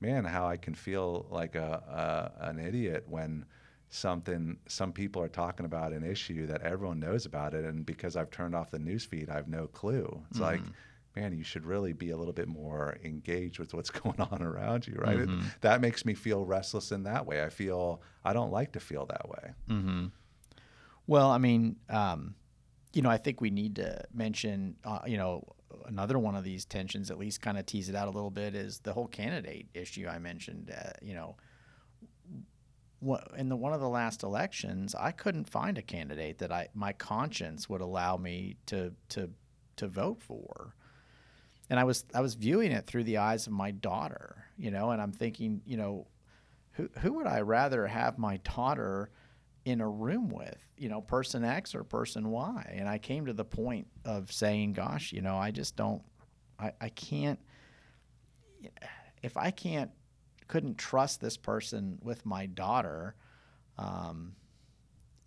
man, 0.00 0.24
how 0.24 0.46
I 0.46 0.56
can 0.56 0.74
feel 0.74 1.26
like 1.30 1.54
a, 1.54 2.32
a 2.40 2.48
an 2.48 2.58
idiot 2.58 3.04
when 3.08 3.44
something 3.88 4.56
some 4.68 4.92
people 4.92 5.20
are 5.20 5.28
talking 5.28 5.66
about 5.66 5.92
an 5.92 6.04
issue 6.04 6.46
that 6.46 6.62
everyone 6.62 7.00
knows 7.00 7.26
about 7.26 7.54
it 7.54 7.64
and 7.64 7.84
because 7.84 8.14
I've 8.16 8.30
turned 8.30 8.54
off 8.54 8.70
the 8.70 8.78
news 8.78 9.04
feed 9.04 9.28
I 9.28 9.34
have 9.34 9.48
no 9.48 9.66
clue. 9.66 10.22
It's 10.30 10.38
like 10.40 10.60
man, 11.16 11.36
you 11.36 11.42
should 11.42 11.66
really 11.66 11.92
be 11.92 12.10
a 12.10 12.16
little 12.16 12.32
bit 12.32 12.46
more 12.46 12.96
engaged 13.04 13.58
with 13.58 13.74
what's 13.74 13.90
going 14.02 14.20
on 14.20 14.42
around 14.42 14.86
you, 14.86 14.94
right? 14.94 15.18
It, 15.18 15.28
that 15.60 15.80
makes 15.80 16.04
me 16.04 16.14
feel 16.14 16.44
restless 16.44 16.92
in 16.92 17.02
that 17.02 17.26
way. 17.26 17.42
I 17.42 17.48
feel 17.48 18.00
I 18.24 18.32
don't 18.32 18.52
like 18.52 18.72
to 18.72 18.80
feel 18.80 19.06
that 19.06 19.28
way. 19.28 19.50
Well, 21.08 21.30
I 21.30 21.38
mean, 21.38 21.76
um, 21.88 22.36
you 22.92 23.02
know, 23.02 23.10
I 23.10 23.16
think 23.16 23.40
we 23.40 23.50
need 23.50 23.76
to 23.76 24.04
mention, 24.14 24.76
uh, 24.84 25.00
you 25.06 25.16
know, 25.16 25.44
another 25.86 26.18
one 26.18 26.34
of 26.34 26.44
these 26.44 26.64
tensions, 26.64 27.10
at 27.10 27.18
least 27.18 27.40
kind 27.40 27.58
of 27.58 27.66
tease 27.66 27.88
it 27.88 27.94
out 27.94 28.08
a 28.08 28.10
little 28.10 28.30
bit, 28.30 28.54
is 28.54 28.80
the 28.80 28.92
whole 28.92 29.06
candidate 29.06 29.68
issue 29.74 30.06
I 30.08 30.18
mentioned. 30.18 30.72
Uh, 30.76 30.90
you 31.02 31.14
know, 31.14 31.36
in 33.36 33.48
the 33.48 33.56
one 33.56 33.72
of 33.72 33.80
the 33.80 33.88
last 33.88 34.22
elections, 34.22 34.94
I 34.94 35.10
couldn't 35.10 35.48
find 35.48 35.78
a 35.78 35.82
candidate 35.82 36.38
that 36.38 36.52
I 36.52 36.68
my 36.74 36.92
conscience 36.92 37.68
would 37.68 37.80
allow 37.80 38.16
me 38.16 38.56
to 38.66 38.92
to 39.10 39.30
to 39.76 39.88
vote 39.88 40.20
for. 40.20 40.74
And 41.70 41.78
I 41.78 41.84
was 41.84 42.04
I 42.14 42.20
was 42.20 42.34
viewing 42.34 42.72
it 42.72 42.86
through 42.86 43.04
the 43.04 43.18
eyes 43.18 43.46
of 43.46 43.52
my 43.52 43.70
daughter, 43.70 44.44
you 44.58 44.70
know, 44.70 44.90
and 44.90 45.00
I'm 45.00 45.12
thinking, 45.12 45.62
you 45.64 45.76
know, 45.76 46.08
who 46.72 46.90
who 46.98 47.14
would 47.14 47.26
I 47.26 47.40
rather 47.40 47.86
have 47.86 48.18
my 48.18 48.38
daughter 48.38 49.10
in 49.64 49.80
a 49.80 49.88
room 49.88 50.28
with, 50.28 50.58
you 50.76 50.88
know, 50.88 51.00
person 51.00 51.44
X 51.44 51.74
or 51.74 51.84
person 51.84 52.30
Y? 52.30 52.74
And 52.76 52.88
I 52.88 52.98
came 52.98 53.26
to 53.26 53.32
the 53.32 53.44
point 53.44 53.86
of 54.04 54.32
saying, 54.32 54.72
gosh, 54.72 55.12
you 55.12 55.20
know, 55.20 55.36
I 55.36 55.50
just 55.50 55.76
don't 55.76 56.02
I, 56.58 56.72
I 56.80 56.88
can't 56.90 57.38
if 59.22 59.36
I 59.36 59.50
can't 59.50 59.90
couldn't 60.48 60.78
trust 60.78 61.20
this 61.20 61.36
person 61.36 61.98
with 62.02 62.26
my 62.26 62.46
daughter, 62.46 63.14
um, 63.78 64.34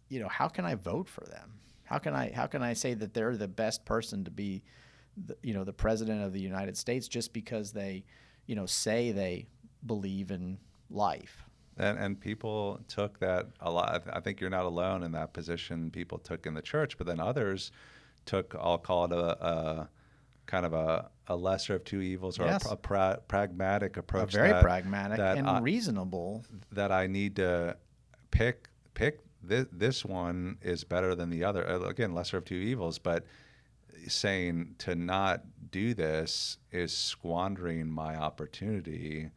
you 0.10 0.20
know, 0.20 0.28
how 0.28 0.48
can 0.48 0.66
I 0.66 0.76
vote 0.76 1.08
for 1.08 1.26
them? 1.26 1.60
How 1.84 1.98
can 1.98 2.14
I 2.14 2.32
how 2.34 2.48
can 2.48 2.62
I 2.62 2.74
say 2.74 2.94
that 2.94 3.14
they're 3.14 3.38
the 3.38 3.48
best 3.48 3.86
person 3.86 4.24
to 4.26 4.32
be, 4.32 4.64
the, 5.26 5.38
you 5.42 5.54
know, 5.54 5.64
the 5.64 5.74
president 5.74 6.24
of 6.24 6.34
the 6.34 6.42
United 6.42 6.78
States 6.78 7.08
just 7.08 7.34
because 7.34 7.72
they, 7.72 8.04
you 8.46 8.56
know, 8.56 8.66
say 8.66 9.12
they 9.12 9.48
believe 9.86 10.32
in 10.32 10.58
life? 10.90 11.46
And, 11.78 11.98
and 11.98 12.20
people 12.20 12.80
took 12.88 13.20
that 13.20 13.48
a 13.60 13.72
lot. 13.72 14.04
I 14.12 14.20
think 14.20 14.40
you're 14.40 14.50
not 14.50 14.66
alone 14.66 15.02
in 15.04 15.12
that 15.14 15.34
position. 15.34 15.90
People 15.90 16.20
took 16.20 16.46
in 16.46 16.54
the 16.54 16.62
church, 16.62 16.98
but 16.98 17.08
then 17.08 17.20
others 17.20 17.72
took, 18.26 18.56
I'll 18.60 18.78
call 18.78 19.06
it 19.06 19.12
a, 19.12 19.46
a 19.46 19.90
kind 20.46 20.66
of 20.66 20.74
a, 20.74 21.10
a 21.28 21.36
lesser 21.36 21.76
of 21.76 21.84
two 21.84 22.02
evils 22.02 22.38
or 22.38 22.46
Yes. 22.46 22.66
a, 22.70 22.74
a 22.74 22.76
pra- 22.76 23.20
pragmatic 23.28 23.98
A 23.98 24.02
approach. 24.02 24.34
very 24.34 24.50
that, 24.50 24.62
pragmatic 24.62 25.18
that 25.18 25.38
and 25.38 25.48
I- 25.48 25.62
reasonable. 25.62 26.44
that 26.72 26.92
I 26.92 27.08
need 27.08 27.38
to 27.38 27.76
pick 28.32 28.70
pick 28.94 29.20
this, 29.42 29.66
this 29.72 30.06
one 30.06 30.58
is 30.62 30.84
better 30.84 31.16
than 31.16 31.30
the 31.30 31.44
other. 31.44 31.68
Uh, 31.68 31.80
Again, 31.90 32.14
lesser 32.14 32.38
of 32.38 32.46
two 32.46 32.56
evils, 32.56 33.00
but 33.00 33.26
saying 34.08 34.76
to 34.80 34.96
not 34.96 35.42
do 35.72 35.94
this 35.94 36.58
is 36.72 36.96
squandering 36.96 37.88
my 37.90 38.16
opportunity 38.16 39.30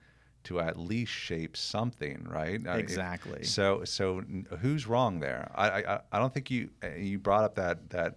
to 0.47 0.61
at 0.61 0.79
least 0.79 1.13
shape 1.13 1.57
something, 1.57 2.25
right? 2.29 2.61
I 2.67 2.77
mean, 2.77 2.81
Exactly. 2.81 3.45
so 3.45 3.85
so 3.85 4.23
who's 4.61 4.87
wrong 4.87 5.21
there? 5.21 5.51
I 5.55 5.69
I, 5.83 6.01
I 6.13 6.19
don't 6.19 6.33
think 6.33 6.51
you 6.51 6.71
uh, 6.83 6.95
you 6.97 7.19
brought 7.19 7.45
up 7.45 7.55
that 7.57 7.91
that 7.91 8.17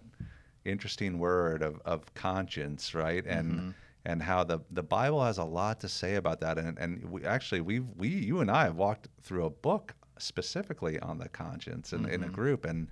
interesting 0.66 1.18
word 1.20 1.62
of, 1.64 1.80
of 1.86 2.14
conscience, 2.14 2.94
right? 2.94 3.26
And 3.26 3.74
and 4.06 4.22
how 4.24 4.44
the, 4.46 4.60
the 4.72 4.84
Bible 4.84 5.24
has 5.24 5.38
a 5.40 5.44
lot 5.44 5.82
to 5.82 5.90
say 5.90 6.16
about 6.16 6.40
that. 6.42 6.58
And 6.58 6.78
and 6.78 7.12
we 7.12 7.26
actually 7.26 7.62
we've 7.62 7.88
we 7.98 8.08
you 8.08 8.40
and 8.42 8.50
I 8.52 8.64
have 8.66 8.76
walked 8.76 9.08
through 9.22 9.46
a 9.46 9.50
book 9.50 9.94
specifically 10.20 11.00
on 11.00 11.18
the 11.18 11.30
conscience 11.30 11.94
in, 11.94 12.06
in 12.10 12.24
a 12.24 12.28
group 12.28 12.66
and 12.66 12.88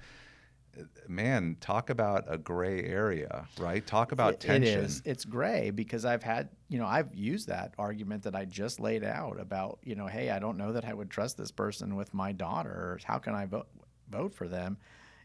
man, 1.08 1.58
talk 1.60 1.90
about 1.90 2.26
a 2.28 2.38
gray 2.38 2.84
area, 2.84 3.48
right? 3.60 3.86
Talk 3.86 4.12
about 4.12 4.36
It- 4.36 4.40
tension. 4.42 4.80
It 4.80 4.84
is. 4.86 5.02
It's 5.06 5.26
gray 5.26 5.70
because 5.70 6.06
I've 6.06 6.24
had, 6.24 6.50
you 6.70 6.78
know, 6.80 6.86
I've 6.86 7.14
used 7.16 7.48
that 7.48 7.74
argument 7.78 8.24
that 8.24 8.36
I 8.36 8.46
just 8.46 8.80
laid 8.80 9.04
out 9.04 9.40
about, 9.40 9.80
you 9.84 9.96
know, 9.96 10.08
hey, 10.08 10.30
I 10.30 10.40
don't 10.40 10.58
know 10.58 10.74
that 10.74 10.86
I 10.86 10.94
would 10.94 11.10
trust 11.10 11.38
this 11.38 11.52
person 11.52 11.96
with 11.96 12.14
my 12.14 12.32
daughter. 12.32 13.00
How 13.04 13.18
can 13.20 13.34
I 13.36 13.46
vote 13.46 13.68
vote 14.10 14.34
for 14.34 14.48
them? 14.48 14.78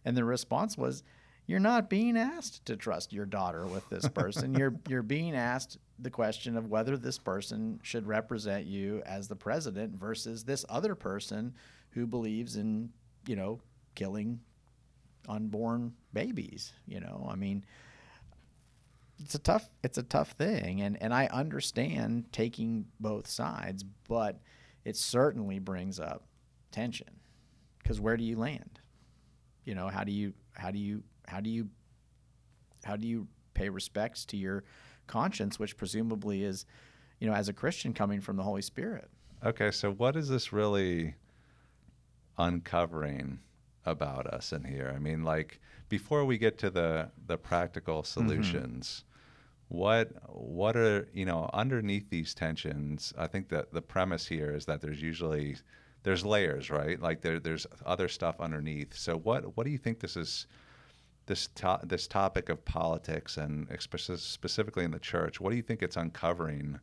And 0.04 0.16
the 0.16 0.24
response 0.24 0.76
was, 0.76 1.02
you're 1.46 1.60
not 1.60 1.90
being 1.90 2.16
asked 2.16 2.64
to 2.66 2.76
trust 2.76 3.12
your 3.12 3.26
daughter 3.26 3.66
with 3.66 3.88
this 3.88 4.08
person. 4.20 4.54
you're 4.54 4.74
you're 4.88 5.02
being 5.02 5.34
asked 5.34 5.78
the 5.98 6.10
question 6.10 6.56
of 6.56 6.66
whether 6.68 6.96
this 6.96 7.18
person 7.18 7.78
should 7.82 8.06
represent 8.06 8.66
you 8.66 9.02
as 9.06 9.28
the 9.28 9.36
president 9.36 9.94
versus 9.94 10.44
this 10.44 10.64
other 10.68 10.94
person 10.94 11.54
who 11.90 12.06
believes 12.06 12.56
in, 12.56 12.90
you 13.26 13.36
know, 13.36 13.60
killing 13.94 14.40
unborn 15.28 15.94
babies. 16.12 16.72
You 16.86 17.00
know, 17.00 17.28
I 17.30 17.36
mean, 17.36 17.64
it's 19.18 19.34
a 19.34 19.38
tough 19.38 19.68
it's 19.82 19.98
a 19.98 20.02
tough 20.02 20.32
thing, 20.32 20.80
and 20.82 21.00
and 21.02 21.14
I 21.14 21.26
understand 21.26 22.32
taking 22.32 22.86
both 23.00 23.26
sides, 23.26 23.84
but 24.08 24.40
it 24.84 24.96
certainly 24.96 25.58
brings 25.58 26.00
up 26.00 26.26
tension 26.70 27.20
because 27.78 28.00
where 28.00 28.16
do 28.16 28.24
you 28.24 28.36
land? 28.36 28.80
You 29.64 29.74
know, 29.74 29.88
how 29.88 30.04
do 30.04 30.12
you 30.12 30.32
how 30.54 30.70
do 30.70 30.78
you 30.78 31.02
how 31.28 31.40
do 31.40 31.50
you 31.50 31.68
how 32.84 32.96
do 32.96 33.06
you 33.06 33.28
pay 33.54 33.68
respects 33.68 34.24
to 34.26 34.36
your 34.36 34.64
conscience, 35.06 35.58
which 35.58 35.76
presumably 35.76 36.42
is, 36.42 36.66
you 37.20 37.28
know, 37.28 37.34
as 37.34 37.48
a 37.48 37.52
Christian 37.52 37.92
coming 37.92 38.20
from 38.20 38.36
the 38.36 38.42
Holy 38.42 38.62
Spirit. 38.62 39.08
Okay, 39.44 39.70
so 39.70 39.92
what 39.92 40.16
is 40.16 40.28
this 40.28 40.52
really 40.52 41.14
uncovering 42.38 43.40
about 43.84 44.26
us 44.26 44.52
in 44.52 44.64
here? 44.64 44.92
I 44.94 44.98
mean, 44.98 45.24
like 45.24 45.60
before 45.88 46.24
we 46.24 46.38
get 46.38 46.58
to 46.58 46.70
the 46.70 47.10
the 47.26 47.36
practical 47.36 48.02
mm-hmm. 48.02 48.28
solutions, 48.28 49.04
what 49.68 50.10
what 50.28 50.76
are 50.76 51.08
you 51.12 51.24
know 51.24 51.48
underneath 51.52 52.10
these 52.10 52.34
tensions? 52.34 53.12
I 53.18 53.26
think 53.26 53.48
that 53.50 53.72
the 53.72 53.82
premise 53.82 54.26
here 54.26 54.54
is 54.54 54.66
that 54.66 54.80
there's 54.80 55.02
usually 55.02 55.56
there's 56.02 56.24
layers, 56.24 56.70
right? 56.70 57.00
Like 57.00 57.20
there 57.22 57.38
there's 57.38 57.66
other 57.84 58.08
stuff 58.08 58.40
underneath. 58.40 58.96
So 58.96 59.16
what 59.16 59.56
what 59.56 59.64
do 59.64 59.70
you 59.70 59.78
think 59.78 60.00
this 60.00 60.16
is? 60.16 60.46
This 61.26 61.46
to, 61.54 61.78
this 61.84 62.08
topic 62.08 62.48
of 62.48 62.64
politics 62.64 63.36
and 63.36 63.68
speci- 63.68 64.18
specifically 64.18 64.82
in 64.82 64.90
the 64.90 64.98
church, 64.98 65.40
what 65.40 65.50
do 65.50 65.56
you 65.56 65.62
think 65.62 65.80
it's 65.80 65.96
uncovering 65.96 66.80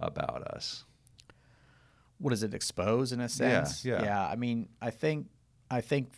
about 0.00 0.42
us? 0.48 0.84
what 2.18 2.30
does 2.30 2.42
it 2.42 2.54
expose 2.54 3.12
in 3.12 3.20
a 3.20 3.28
sense? 3.28 3.84
yeah. 3.84 4.02
Yeah. 4.02 4.26
I 4.26 4.36
mean, 4.36 4.68
I 4.82 4.90
think, 4.90 5.26
I 5.70 5.80
think, 5.80 6.12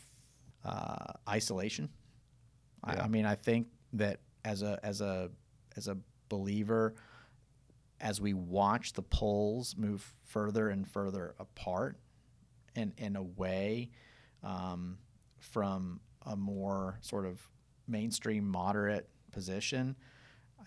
uh, 0.65 1.13
isolation. 1.29 1.89
I, 2.83 2.95
Yeah. 2.95 3.05
I 3.05 3.09
mean, 3.09 3.27
I 3.27 3.35
think 3.35 3.69
that 3.95 4.21
as 4.45 4.63
a 4.63 4.79
as 4.83 5.01
a 5.01 5.31
as 5.77 5.89
a 5.89 5.97
believer, 6.29 6.95
as 8.01 8.21
we 8.21 8.35
watch 8.35 8.93
the 8.93 9.03
poles 9.03 9.77
move 9.77 10.15
further 10.25 10.69
and 10.69 10.89
further 10.89 11.35
apart, 11.39 11.99
and 12.77 12.93
and 12.99 13.17
away 13.17 13.91
um, 14.43 14.99
from 15.39 16.01
a 16.27 16.37
more 16.37 16.99
sort 17.01 17.27
of 17.27 17.41
mainstream 17.89 18.47
moderate 18.47 19.09
position, 19.33 19.97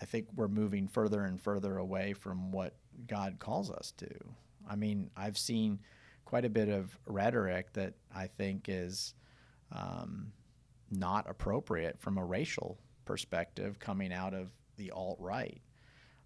I 0.00 0.04
think 0.04 0.28
we're 0.34 0.48
moving 0.48 0.88
further 0.88 1.24
and 1.24 1.40
further 1.40 1.78
away 1.78 2.12
from 2.12 2.50
what 2.52 2.74
God 3.06 3.38
calls 3.38 3.70
us 3.70 3.92
to. 3.98 4.08
I 4.68 4.76
mean, 4.76 5.10
I've 5.16 5.38
seen 5.38 5.80
quite 6.24 6.44
a 6.44 6.50
bit 6.50 6.68
of 6.68 6.96
rhetoric 7.06 7.72
that 7.74 7.94
I 8.14 8.26
think 8.26 8.66
is 8.68 9.14
um, 9.74 10.32
not 10.90 11.28
appropriate 11.28 11.98
from 12.00 12.18
a 12.18 12.24
racial 12.24 12.78
perspective 13.04 13.78
coming 13.78 14.12
out 14.12 14.34
of 14.34 14.48
the 14.76 14.90
alt 14.90 15.18
right, 15.20 15.60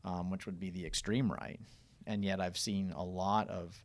um, 0.05 0.31
which 0.31 0.47
would 0.47 0.61
be 0.61 0.71
the 0.71 0.85
extreme 0.85 1.31
right. 1.31 1.61
And 2.07 2.25
yet 2.25 2.41
I've 2.41 2.57
seen 2.57 2.93
a 2.93 3.05
lot 3.05 3.49
of 3.49 3.83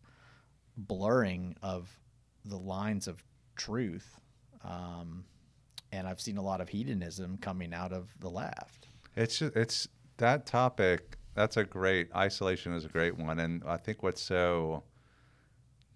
blurring 0.78 1.56
of 1.62 1.90
the 2.46 2.58
lines 2.58 3.08
of 3.08 3.24
truth. 3.56 4.20
Um, 4.64 5.26
and 5.92 6.08
I've 6.08 6.22
seen 6.22 6.38
a 6.38 6.42
lot 6.42 6.62
of 6.62 6.70
hedonism 6.70 7.38
coming 7.38 7.74
out 7.74 7.94
of 7.94 8.10
the 8.20 8.30
left. 8.30 8.88
It's 9.16 9.40
just, 9.40 9.56
it's 9.56 9.88
that 10.18 10.46
topic. 10.46 11.18
That's 11.36 11.58
a 11.58 11.64
great 11.64 12.10
isolation 12.16 12.74
is 12.74 12.86
a 12.86 12.90
great 12.90 13.18
one, 13.18 13.40
and 13.40 13.64
I 13.66 13.78
think 13.78 14.04
what's 14.04 14.22
so 14.22 14.84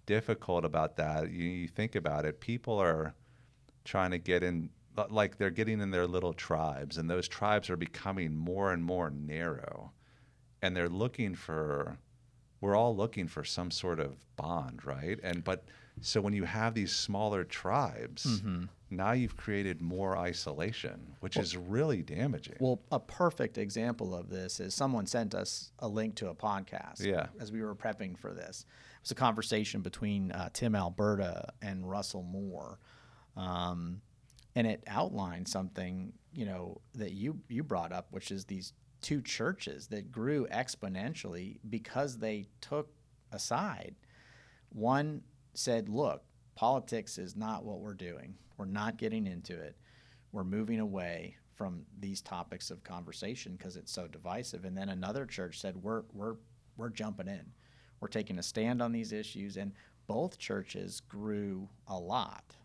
difficult 0.06 0.64
about 0.64 0.96
that, 0.96 1.30
you, 1.30 1.48
you 1.48 1.68
think 1.68 1.94
about 1.94 2.24
it, 2.24 2.40
people 2.40 2.78
are 2.78 3.14
trying 3.88 4.10
to 4.10 4.18
get 4.18 4.42
in, 4.42 4.68
like 5.10 5.38
they're 5.38 5.50
getting 5.50 5.80
in 5.80 5.90
their 5.90 6.06
little 6.06 6.34
tribes, 6.34 6.98
and 6.98 7.08
those 7.08 7.26
tribes 7.26 7.70
are 7.70 7.76
becoming 7.76 8.36
more 8.36 8.72
and 8.72 8.84
more 8.84 9.10
narrow, 9.10 9.92
and 10.62 10.76
they're 10.76 10.88
looking 10.88 11.34
for. 11.34 11.98
We're 12.60 12.74
all 12.76 12.94
looking 12.96 13.28
for 13.28 13.44
some 13.44 13.70
sort 13.70 14.00
of 14.00 14.16
bond, 14.36 14.84
right? 14.84 15.18
And 15.22 15.44
but 15.44 15.64
so 16.00 16.20
when 16.20 16.32
you 16.34 16.42
have 16.44 16.74
these 16.74 16.90
smaller 16.92 17.44
tribes, 17.44 18.42
now 18.90 19.12
you've 19.12 19.36
created 19.36 19.80
more 19.80 20.16
isolation, 20.18 21.14
which 21.20 21.36
is 21.36 21.56
really 21.56 22.02
damaging. 22.02 22.56
Well, 22.58 22.80
a 22.90 22.98
perfect 22.98 23.58
example 23.58 24.12
of 24.12 24.28
this 24.28 24.58
is 24.58 24.74
someone 24.74 25.06
sent 25.06 25.36
us 25.36 25.70
a 25.78 25.86
link 25.86 26.16
to 26.16 26.30
a 26.30 26.34
podcast 26.34 27.04
Yeah. 27.04 27.26
as 27.38 27.52
we 27.52 27.62
were 27.62 27.76
prepping 27.76 28.18
for 28.18 28.32
this. 28.34 28.64
It 28.96 29.02
was 29.02 29.10
a 29.12 29.14
conversation 29.14 29.80
between 29.80 30.32
uh, 30.32 30.48
Tim 30.52 30.74
Alberta 30.74 31.52
and 31.62 31.88
Russell 31.88 32.24
Moore, 32.24 32.80
um, 33.38 34.02
and 34.54 34.66
it 34.66 34.84
outlined 34.86 35.48
something 35.48 36.12
you 36.34 36.44
know 36.44 36.80
that 36.94 37.12
you 37.12 37.40
you 37.48 37.62
brought 37.62 37.92
up, 37.92 38.08
which 38.10 38.30
is 38.30 38.44
these 38.44 38.72
two 39.00 39.22
churches 39.22 39.86
that 39.88 40.12
grew 40.12 40.46
exponentially 40.52 41.58
because 41.70 42.18
they 42.18 42.48
took 42.60 42.90
a 43.32 43.38
side. 43.38 43.94
One 44.70 45.22
said, 45.54 45.88
"Look, 45.88 46.22
politics 46.54 47.16
is 47.16 47.36
not 47.36 47.64
what 47.64 47.80
we're 47.80 47.94
doing. 47.94 48.34
We're 48.58 48.66
not 48.66 48.98
getting 48.98 49.26
into 49.26 49.58
it. 49.58 49.76
We're 50.32 50.44
moving 50.44 50.80
away." 50.80 51.36
From 51.54 51.86
these 51.98 52.20
topics 52.20 52.70
of 52.70 52.84
conversation 52.84 53.56
because 53.56 53.76
it's 53.76 53.90
so 53.90 54.06
divisive, 54.06 54.64
and 54.64 54.78
then 54.78 54.90
another 54.90 55.26
church 55.26 55.60
said 55.60 55.76
we're 55.82 56.04
we're 56.12 56.36
we're 56.76 56.88
jumping 56.88 57.26
in 57.26 57.50
we're 58.00 58.08
taking 58.08 58.38
a 58.38 58.42
stand 58.42 58.80
on 58.80 58.92
these 58.92 59.12
issues, 59.12 59.56
and 59.56 59.72
both 60.06 60.38
churches 60.38 61.00
grew 61.00 61.68
a 61.88 61.98
lot. 61.98 62.56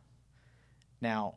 Now, 1.03 1.35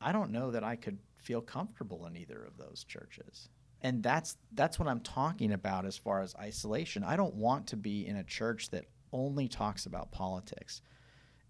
I 0.00 0.12
don't 0.12 0.32
know 0.32 0.50
that 0.50 0.64
I 0.64 0.74
could 0.74 0.98
feel 1.18 1.42
comfortable 1.42 2.06
in 2.06 2.16
either 2.16 2.42
of 2.42 2.56
those 2.56 2.84
churches. 2.84 3.50
And 3.82 4.02
that's 4.02 4.38
that's 4.52 4.78
what 4.78 4.88
I'm 4.88 5.00
talking 5.00 5.52
about 5.52 5.84
as 5.84 5.96
far 5.96 6.22
as 6.22 6.34
isolation. 6.36 7.04
I 7.04 7.14
don't 7.14 7.34
want 7.34 7.66
to 7.68 7.76
be 7.76 8.06
in 8.06 8.16
a 8.16 8.24
church 8.24 8.70
that 8.70 8.86
only 9.12 9.46
talks 9.46 9.84
about 9.84 10.10
politics 10.10 10.80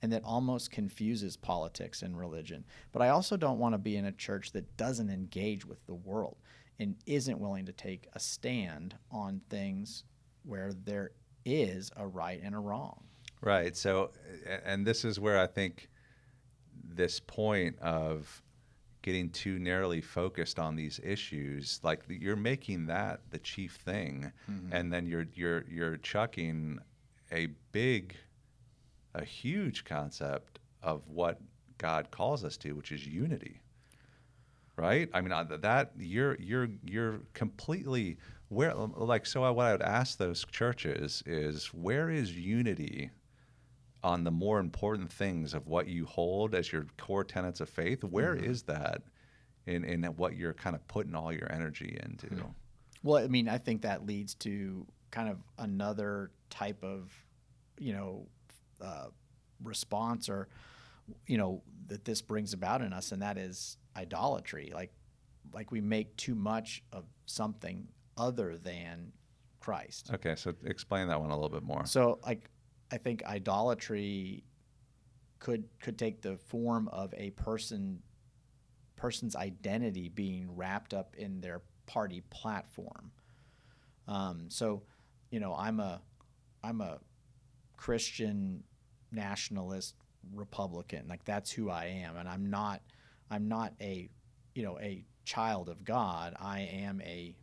and 0.03 0.13
that 0.13 0.25
almost 0.25 0.73
confuses 0.73 1.37
politics 1.37 2.03
and 2.03 2.19
religion. 2.19 2.65
But 2.93 3.03
I 3.03 3.11
also 3.11 3.37
don't 3.37 3.59
want 3.59 3.75
to 3.75 3.79
be 3.79 3.97
in 3.97 4.07
a 4.07 4.13
church 4.13 4.51
that 4.53 4.77
doesn't 4.77 5.09
engage 5.09 5.65
with 5.65 5.85
the 5.87 5.95
world 5.95 6.37
and 6.81 6.97
isn't 7.07 7.39
willing 7.39 7.67
to 7.67 7.73
take 7.73 8.09
a 8.15 8.21
stand 8.21 8.97
on 9.13 9.41
things 9.49 10.03
where 10.43 10.73
there 10.73 11.13
is 11.45 11.91
a 11.97 12.07
right 12.07 12.41
and 12.43 12.55
a 12.55 12.59
wrong. 12.59 13.05
Right. 13.41 13.77
So, 13.77 14.11
and 14.65 14.85
this 14.85 15.05
is 15.05 15.21
where 15.21 15.39
I 15.39 15.47
think 15.47 15.89
this 16.95 17.21
point 17.21 17.79
of 17.81 18.43
getting 19.03 19.31
too 19.31 19.59
narrowly 19.59 20.01
focused 20.01 20.59
on 20.59 20.77
these 20.77 21.01
issues, 21.03 21.81
like 21.83 22.03
you're 22.09 22.37
making 22.37 22.87
that 22.87 23.21
the 23.31 23.39
chief 23.39 23.77
thing, 23.85 24.33
mm-hmm. 24.51 24.73
and 24.73 24.93
then 24.93 25.07
you're 25.07 25.27
you're 25.35 25.65
you're 25.69 25.97
chucking 25.99 26.79
a 27.33 27.47
big, 27.73 28.17
a 29.15 29.25
huge 29.25 29.85
concept 29.85 30.59
of 30.83 31.03
what 31.09 31.41
God 31.79 32.11
calls 32.11 32.45
us 32.45 32.57
to, 32.59 32.73
which 32.73 32.93
is 32.93 33.07
unity. 33.07 33.61
Right. 34.77 35.09
I 35.13 35.21
mean 35.21 35.31
that 35.61 35.93
you're 35.99 36.37
you're 36.41 36.69
you're 36.85 37.21
completely 37.35 38.17
where 38.49 38.75
like 38.75 39.27
so 39.27 39.53
what 39.53 39.67
i 39.67 39.73
would 39.73 39.83
ask 39.83 40.19
those 40.19 40.45
churches 40.51 41.23
is 41.27 41.67
where 41.67 42.09
is 42.11 42.35
unity 42.35 43.11
on 44.03 44.25
the 44.25 44.31
more 44.31 44.61
important 44.61 45.11
things 45.11 45.55
of 45.55 45.67
what 45.67 45.89
you 45.89 46.07
hold 46.07 46.55
as 46.55 46.73
your 46.73 46.87
core 46.99 47.25
tenets 47.25 47.61
of 47.61 47.69
faith 47.69 48.05
Where 48.05 48.35
mm-hmm. 48.35 48.51
is 48.51 48.63
that 48.65 49.03
in, 49.67 49.85
in 49.85 50.05
what 50.05 50.37
you're 50.37 50.55
kind 50.55 50.77
of 50.77 50.87
putting 50.89 51.15
all 51.15 51.33
your 51.33 51.51
energy 51.53 51.99
into 52.03 52.27
mm-hmm. 52.27 52.49
well 53.03 53.23
i 53.23 53.29
mean 53.29 53.49
i 53.49 53.59
think 53.59 53.83
that 53.83 54.07
leads 54.07 54.35
to 54.37 54.87
kind 55.11 55.29
of 55.29 55.39
another 55.59 56.31
type 56.49 56.83
of 56.83 57.13
you 57.79 57.93
know 57.93 58.27
uh, 58.81 59.07
response 59.63 60.29
or 60.29 60.49
you 61.27 61.37
know 61.37 61.63
that 61.87 62.05
this 62.05 62.23
brings 62.23 62.53
about 62.53 62.83
in 62.83 62.93
us 62.93 63.13
and 63.13 63.23
that 63.23 63.37
is 63.37 63.77
idolatry 63.97 64.71
like 64.75 64.93
like 65.53 65.71
we 65.71 65.81
make 65.81 66.17
too 66.17 66.35
much 66.35 66.83
of 66.93 67.05
something 67.27 67.89
other 68.17 68.57
than 68.57 69.13
Christ. 69.61 70.11
Okay, 70.15 70.35
so 70.37 70.55
explain 70.65 71.09
that 71.09 71.21
one 71.21 71.31
a 71.31 71.35
little 71.35 71.49
bit 71.49 71.63
more. 71.63 71.85
So, 71.87 72.19
like, 72.25 72.51
I 72.91 72.97
think 72.97 73.25
idolatry 73.25 74.45
could 75.39 75.65
could 75.81 75.99
take 75.99 76.23
the 76.23 76.37
form 76.37 76.89
of 76.89 77.15
a 77.17 77.31
person 77.31 78.03
person's 78.97 79.37
identity 79.37 80.09
being 80.09 80.57
wrapped 80.57 80.93
up 80.93 81.15
in 81.17 81.41
their 81.41 81.63
party 81.87 82.23
platform. 82.31 83.13
Um, 84.09 84.47
so, 84.49 84.83
you 85.31 85.39
know, 85.39 85.55
I'm 85.55 85.81
a 85.81 86.01
I'm 86.65 86.81
a 86.81 86.99
Christian 87.77 88.65
nationalist 89.13 89.95
Republican. 90.35 91.07
Like 91.09 91.25
that's 91.25 91.51
who 91.51 91.71
I 91.71 91.87
am, 92.05 92.17
and 92.17 92.29
I'm 92.29 92.51
not 92.51 92.83
I'm 93.31 93.49
not 93.49 93.75
a 93.81 94.09
you 94.55 94.63
know 94.63 94.79
a 94.81 95.05
child 95.25 95.69
of 95.69 95.85
God. 95.85 96.35
I 96.41 96.61
am 96.61 97.01
a 97.03 97.35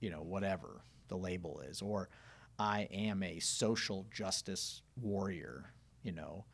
you 0.00 0.10
know, 0.10 0.22
whatever 0.22 0.82
the 1.08 1.16
label 1.16 1.60
is, 1.68 1.82
or 1.82 2.08
I 2.58 2.88
am 2.90 3.22
a 3.22 3.38
social 3.40 4.06
justice 4.10 4.82
warrior, 5.00 5.72
you 6.02 6.12
know. 6.12 6.44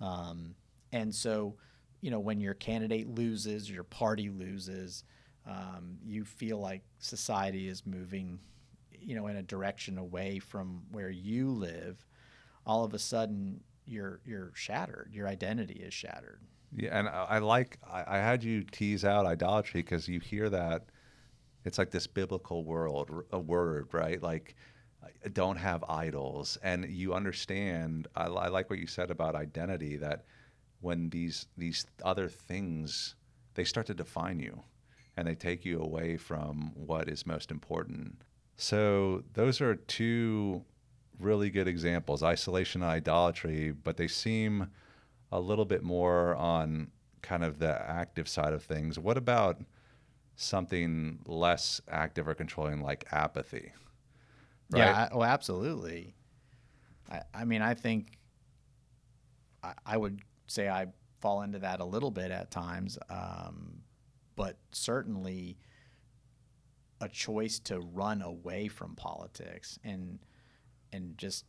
Um, 0.00 0.54
and 0.92 1.14
so, 1.14 1.56
you 2.00 2.10
know, 2.10 2.20
when 2.20 2.40
your 2.40 2.54
candidate 2.54 3.08
loses, 3.08 3.70
your 3.70 3.84
party 3.84 4.30
loses, 4.30 5.04
um, 5.46 5.98
you 6.04 6.24
feel 6.24 6.58
like 6.58 6.82
society 6.98 7.68
is 7.68 7.86
moving, 7.86 8.38
you 8.92 9.14
know, 9.14 9.26
in 9.26 9.36
a 9.36 9.42
direction 9.42 9.98
away 9.98 10.38
from 10.38 10.82
where 10.92 11.10
you 11.10 11.50
live. 11.50 12.04
All 12.66 12.84
of 12.84 12.92
a 12.94 12.98
sudden, 12.98 13.60
you're 13.86 14.20
you're 14.26 14.52
shattered. 14.54 15.10
Your 15.12 15.26
identity 15.26 15.80
is 15.80 15.94
shattered. 15.94 16.40
Yeah, 16.76 16.98
and 16.98 17.08
I, 17.08 17.24
I 17.24 17.38
like 17.38 17.78
I, 17.90 18.04
I 18.06 18.18
had 18.18 18.44
you 18.44 18.62
tease 18.62 19.04
out 19.04 19.24
idolatry 19.24 19.80
because 19.80 20.06
you 20.06 20.20
hear 20.20 20.50
that 20.50 20.84
it's 21.64 21.78
like 21.78 21.90
this 21.90 22.06
biblical 22.06 22.64
world, 22.64 23.10
a 23.32 23.38
word, 23.38 23.88
right? 23.92 24.22
Like, 24.22 24.56
don't 25.32 25.56
have 25.56 25.84
idols, 25.88 26.58
and 26.62 26.88
you 26.88 27.14
understand. 27.14 28.08
I, 28.14 28.26
I 28.26 28.48
like 28.48 28.70
what 28.70 28.78
you 28.78 28.86
said 28.86 29.10
about 29.10 29.34
identity. 29.34 29.96
That 29.96 30.24
when 30.80 31.10
these 31.10 31.46
these 31.56 31.86
other 32.04 32.28
things 32.28 33.14
they 33.54 33.64
start 33.64 33.86
to 33.86 33.94
define 33.94 34.38
you, 34.38 34.62
and 35.16 35.26
they 35.26 35.34
take 35.34 35.64
you 35.64 35.80
away 35.80 36.16
from 36.16 36.72
what 36.74 37.08
is 37.08 37.26
most 37.26 37.50
important. 37.50 38.22
So 38.56 39.24
those 39.34 39.60
are 39.60 39.76
two 39.76 40.64
really 41.18 41.50
good 41.50 41.68
examples: 41.68 42.22
isolation 42.22 42.82
and 42.82 42.90
idolatry. 42.90 43.72
But 43.72 43.96
they 43.96 44.08
seem 44.08 44.70
a 45.30 45.40
little 45.40 45.64
bit 45.64 45.82
more 45.82 46.34
on 46.36 46.90
kind 47.22 47.44
of 47.44 47.58
the 47.58 47.82
active 47.90 48.28
side 48.28 48.52
of 48.52 48.62
things. 48.62 48.98
What 48.98 49.18
about 49.18 49.60
something 50.38 51.18
less 51.26 51.80
active 51.90 52.28
or 52.28 52.34
controlling 52.34 52.80
like 52.80 53.04
apathy. 53.10 53.72
Right? 54.70 54.80
Yeah, 54.80 55.08
oh, 55.12 55.22
absolutely. 55.22 56.14
I, 57.10 57.22
I 57.34 57.44
mean, 57.44 57.62
I 57.62 57.74
think 57.74 58.18
I, 59.62 59.72
I, 59.86 59.96
would 59.96 60.20
say 60.46 60.68
I 60.68 60.86
fall 61.20 61.42
into 61.42 61.58
that 61.60 61.80
a 61.80 61.84
little 61.84 62.10
bit 62.10 62.30
at 62.30 62.50
times, 62.50 62.98
um, 63.08 63.80
but 64.36 64.58
certainly 64.72 65.58
a 67.00 67.08
choice 67.08 67.58
to 67.60 67.80
run 67.80 68.22
away 68.22 68.68
from 68.68 68.94
politics 68.94 69.78
and 69.84 70.18
and 70.92 71.16
just 71.18 71.44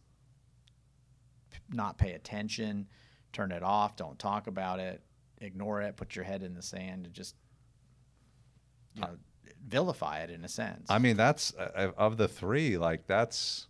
not 1.71 1.97
pay 1.97 2.13
attention, 2.13 2.87
turn 3.33 3.51
it 3.51 3.63
off, 3.63 3.95
don't 3.95 4.19
talk 4.19 4.47
about 4.47 4.79
it, 4.79 5.01
ignore 5.39 5.81
it, 5.81 5.95
put 5.97 6.15
your 6.15 6.25
head 6.25 6.43
in 6.43 6.53
the 6.53 6.61
sand, 6.61 7.05
and 7.05 7.13
just 7.13 7.35
you 8.93 9.01
know, 9.01 9.17
vilify 9.69 10.19
it 10.19 10.29
in 10.29 10.43
a 10.43 10.47
sense. 10.47 10.87
I 10.89 10.99
mean, 10.99 11.15
that's 11.17 11.53
uh, 11.55 11.91
of 11.97 12.17
the 12.17 12.27
three, 12.27 12.77
like 12.77 13.07
that's 13.07 13.67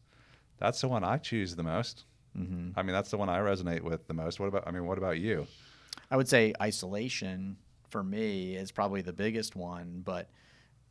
that's 0.58 0.82
the 0.82 0.88
one 0.88 1.04
I 1.04 1.18
choose 1.18 1.56
the 1.56 1.64
most. 1.64 2.06
Mm-hmm. 2.38 2.78
I 2.78 2.84
mean, 2.84 2.94
that's 2.94 3.12
the 3.12 3.18
one 3.18 3.30
I 3.30 3.40
resonate 3.40 3.82
with 3.82 4.08
the 4.08 4.14
most. 4.14 4.40
What 4.40 4.48
about? 4.48 4.68
I 4.68 4.72
mean, 4.72 4.86
what 4.86 4.98
about 4.98 5.20
you? 5.20 5.48
I 6.12 6.18
would 6.18 6.28
say 6.28 6.54
isolation 6.62 7.58
for 7.90 8.04
me 8.04 8.56
is 8.56 8.72
probably 8.72 9.02
the 9.02 9.14
biggest 9.14 9.56
one, 9.56 10.02
but 10.04 10.30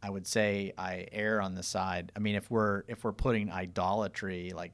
I 0.02 0.10
would 0.10 0.26
say 0.26 0.72
I 0.78 1.06
err 1.12 1.40
on 1.40 1.54
the 1.54 1.62
side. 1.62 2.12
I 2.14 2.18
mean, 2.18 2.34
if 2.34 2.50
we're 2.50 2.84
if 2.88 3.04
we're 3.04 3.12
putting 3.12 3.50
idolatry 3.50 4.52
like 4.54 4.72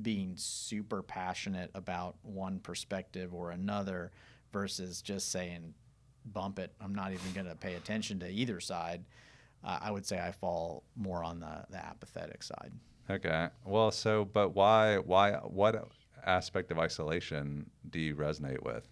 being 0.00 0.34
super 0.36 1.02
passionate 1.02 1.70
about 1.74 2.16
one 2.22 2.58
perspective 2.58 3.32
or 3.32 3.50
another 3.50 4.10
versus 4.52 5.02
just 5.02 5.30
saying 5.30 5.74
bump 6.24 6.58
it. 6.58 6.72
I'm 6.80 6.94
not 6.94 7.12
even 7.12 7.32
going 7.32 7.46
to 7.46 7.54
pay 7.54 7.74
attention 7.74 8.20
to 8.20 8.28
either 8.28 8.60
side. 8.60 9.04
Uh, 9.64 9.78
I 9.80 9.90
would 9.90 10.04
say 10.04 10.18
I 10.20 10.30
fall 10.30 10.84
more 10.96 11.24
on 11.24 11.40
the, 11.40 11.64
the 11.70 11.78
apathetic 11.78 12.42
side. 12.42 12.72
Okay. 13.10 13.48
Well, 13.64 13.90
so 13.90 14.24
but 14.24 14.54
why 14.54 14.98
why 14.98 15.32
what 15.32 15.88
aspect 16.24 16.70
of 16.70 16.78
isolation 16.78 17.70
do 17.90 17.98
you 17.98 18.14
resonate 18.14 18.62
with? 18.62 18.88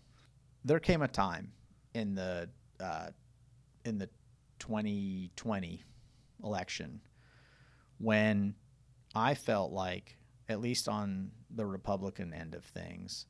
There 0.64 0.80
came 0.80 1.02
a 1.02 1.08
time 1.08 1.52
in 1.94 2.14
the 2.14 2.48
uh, 2.80 3.08
in 3.84 3.98
the 3.98 4.08
2020 4.58 5.82
election 6.44 7.00
when 7.98 8.54
I 9.14 9.34
felt 9.34 9.72
like, 9.72 10.16
at 10.48 10.60
least 10.60 10.88
on 10.88 11.30
the 11.50 11.64
Republican 11.64 12.32
end 12.32 12.54
of 12.54 12.64
things, 12.64 13.26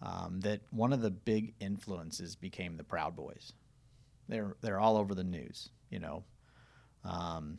um, 0.00 0.40
that 0.40 0.60
one 0.70 0.92
of 0.92 1.02
the 1.02 1.10
big 1.10 1.54
influences 1.60 2.36
became 2.36 2.76
the 2.76 2.84
Proud 2.84 3.16
Boys. 3.16 3.52
They're 4.28 4.56
they're 4.60 4.80
all 4.80 4.96
over 4.96 5.14
the 5.14 5.24
news, 5.24 5.70
you 5.90 5.98
know. 5.98 6.24
Um, 7.04 7.58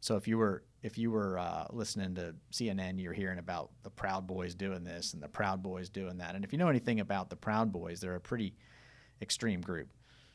So 0.00 0.16
if 0.16 0.28
you 0.28 0.36
were 0.36 0.64
if 0.82 0.98
you 0.98 1.10
were 1.10 1.38
uh, 1.38 1.66
listening 1.70 2.14
to 2.16 2.34
CNN, 2.52 3.00
you're 3.00 3.14
hearing 3.14 3.38
about 3.38 3.70
the 3.84 3.90
Proud 3.90 4.26
Boys 4.26 4.54
doing 4.54 4.84
this 4.84 5.14
and 5.14 5.22
the 5.22 5.28
Proud 5.28 5.62
Boys 5.62 5.88
doing 5.88 6.18
that. 6.18 6.34
And 6.34 6.44
if 6.44 6.52
you 6.52 6.58
know 6.58 6.68
anything 6.68 7.00
about 7.00 7.30
the 7.30 7.36
Proud 7.36 7.72
Boys, 7.72 8.00
they're 8.00 8.14
a 8.14 8.20
pretty 8.20 8.54
extreme 9.22 9.62
group. 9.62 9.88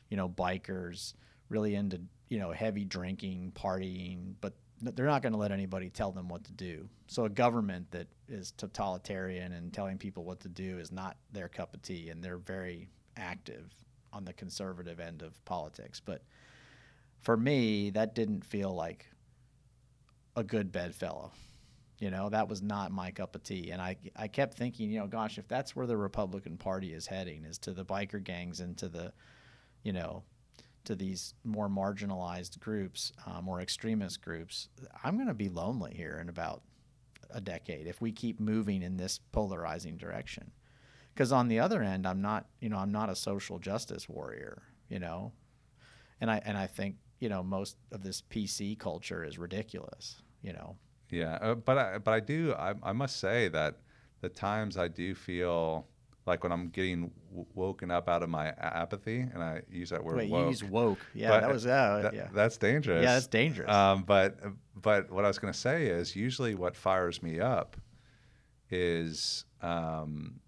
You 0.08 0.16
know, 0.16 0.28
bikers, 0.28 1.14
really 1.50 1.76
into 1.76 2.00
you 2.28 2.40
know 2.40 2.50
heavy 2.50 2.84
drinking, 2.84 3.52
partying, 3.54 4.34
but 4.40 4.54
they're 4.80 5.06
not 5.06 5.22
going 5.22 5.34
to 5.34 5.38
let 5.38 5.52
anybody 5.52 5.88
tell 5.90 6.10
them 6.10 6.28
what 6.28 6.42
to 6.44 6.52
do. 6.52 6.88
So 7.06 7.26
a 7.26 7.28
government 7.28 7.90
that 7.92 8.08
is 8.28 8.52
totalitarian 8.56 9.52
and 9.52 9.72
telling 9.72 9.98
people 9.98 10.24
what 10.24 10.40
to 10.40 10.48
do 10.48 10.78
is 10.78 10.90
not 10.90 11.16
their 11.32 11.48
cup 11.48 11.74
of 11.74 11.82
tea, 11.82 12.08
and 12.08 12.24
they're 12.24 12.38
very 12.38 12.88
active 13.16 13.72
on 14.12 14.24
the 14.24 14.32
conservative 14.32 14.98
end 14.98 15.22
of 15.22 15.44
politics. 15.44 16.00
But 16.00 16.22
for 17.20 17.36
me, 17.36 17.90
that 17.90 18.14
didn't 18.14 18.44
feel 18.44 18.74
like 18.74 19.06
a 20.36 20.44
good 20.44 20.72
bedfellow. 20.72 21.32
You 21.98 22.10
know, 22.10 22.30
that 22.30 22.48
was 22.48 22.62
not 22.62 22.92
my 22.92 23.10
cup 23.10 23.34
of 23.34 23.42
tea. 23.42 23.70
And 23.72 23.82
I, 23.82 23.96
I 24.16 24.26
kept 24.26 24.54
thinking, 24.54 24.90
you 24.90 25.00
know, 25.00 25.06
gosh, 25.06 25.36
if 25.36 25.46
that's 25.48 25.76
where 25.76 25.86
the 25.86 25.98
Republican 25.98 26.56
Party 26.56 26.94
is 26.94 27.06
heading, 27.06 27.44
is 27.44 27.58
to 27.58 27.72
the 27.72 27.84
biker 27.84 28.22
gangs 28.22 28.60
and 28.60 28.76
to 28.78 28.88
the, 28.88 29.12
you 29.82 29.92
know, 29.92 30.22
to 30.84 30.94
these 30.94 31.34
more 31.44 31.68
marginalized 31.68 32.58
groups, 32.58 33.12
uh, 33.26 33.42
more 33.42 33.60
extremist 33.60 34.22
groups, 34.22 34.68
I'm 35.04 35.16
going 35.16 35.28
to 35.28 35.34
be 35.34 35.50
lonely 35.50 35.92
here 35.94 36.18
in 36.22 36.30
about 36.30 36.62
a 37.28 37.40
decade 37.40 37.86
if 37.86 38.00
we 38.00 38.12
keep 38.12 38.40
moving 38.40 38.82
in 38.82 38.96
this 38.96 39.20
polarizing 39.30 39.98
direction. 39.98 40.50
Because 41.12 41.32
on 41.32 41.48
the 41.48 41.58
other 41.58 41.82
end, 41.82 42.06
I'm 42.06 42.22
not, 42.22 42.46
you 42.60 42.70
know, 42.70 42.78
I'm 42.78 42.92
not 42.92 43.10
a 43.10 43.16
social 43.16 43.58
justice 43.58 44.08
warrior, 44.08 44.62
you 44.88 44.98
know, 44.98 45.32
and 46.20 46.30
I 46.30 46.40
and 46.44 46.56
I 46.56 46.66
think 46.66 46.96
you 47.20 47.28
know 47.28 47.42
most 47.42 47.76
of 47.92 48.02
this 48.02 48.22
PC 48.30 48.78
culture 48.78 49.24
is 49.24 49.38
ridiculous, 49.38 50.20
you 50.42 50.52
know. 50.52 50.76
Yeah, 51.10 51.38
uh, 51.40 51.54
but 51.54 51.78
I, 51.78 51.98
but 51.98 52.12
I 52.12 52.20
do 52.20 52.54
I, 52.58 52.74
I 52.82 52.92
must 52.92 53.18
say 53.20 53.48
that 53.48 53.78
the 54.20 54.28
times 54.28 54.76
I 54.76 54.88
do 54.88 55.14
feel 55.14 55.86
like 56.26 56.42
when 56.42 56.52
I'm 56.52 56.68
getting 56.68 57.10
w- 57.30 57.46
woken 57.54 57.90
up 57.90 58.08
out 58.08 58.22
of 58.22 58.28
my 58.28 58.48
apathy, 58.58 59.20
and 59.20 59.42
I 59.42 59.62
use 59.70 59.90
that 59.90 60.04
word. 60.04 60.16
Wait, 60.16 60.30
woke. 60.30 60.42
you 60.42 60.48
use 60.48 60.64
woke? 60.64 60.98
Yeah, 61.14 61.40
that 61.40 61.50
was 61.50 61.66
uh, 61.66 62.00
that- 62.02 62.14
yeah. 62.14 62.28
That's 62.32 62.56
dangerous. 62.56 63.02
Yeah, 63.02 63.14
that's 63.14 63.26
dangerous. 63.26 63.70
Um, 63.70 64.02
but 64.04 64.38
but 64.76 65.10
what 65.10 65.24
I 65.24 65.28
was 65.28 65.38
going 65.38 65.52
to 65.52 65.58
say 65.58 65.86
is 65.86 66.14
usually 66.16 66.54
what 66.54 66.76
fires 66.76 67.22
me 67.22 67.40
up 67.40 67.76
is 68.70 69.44
um, 69.62 70.40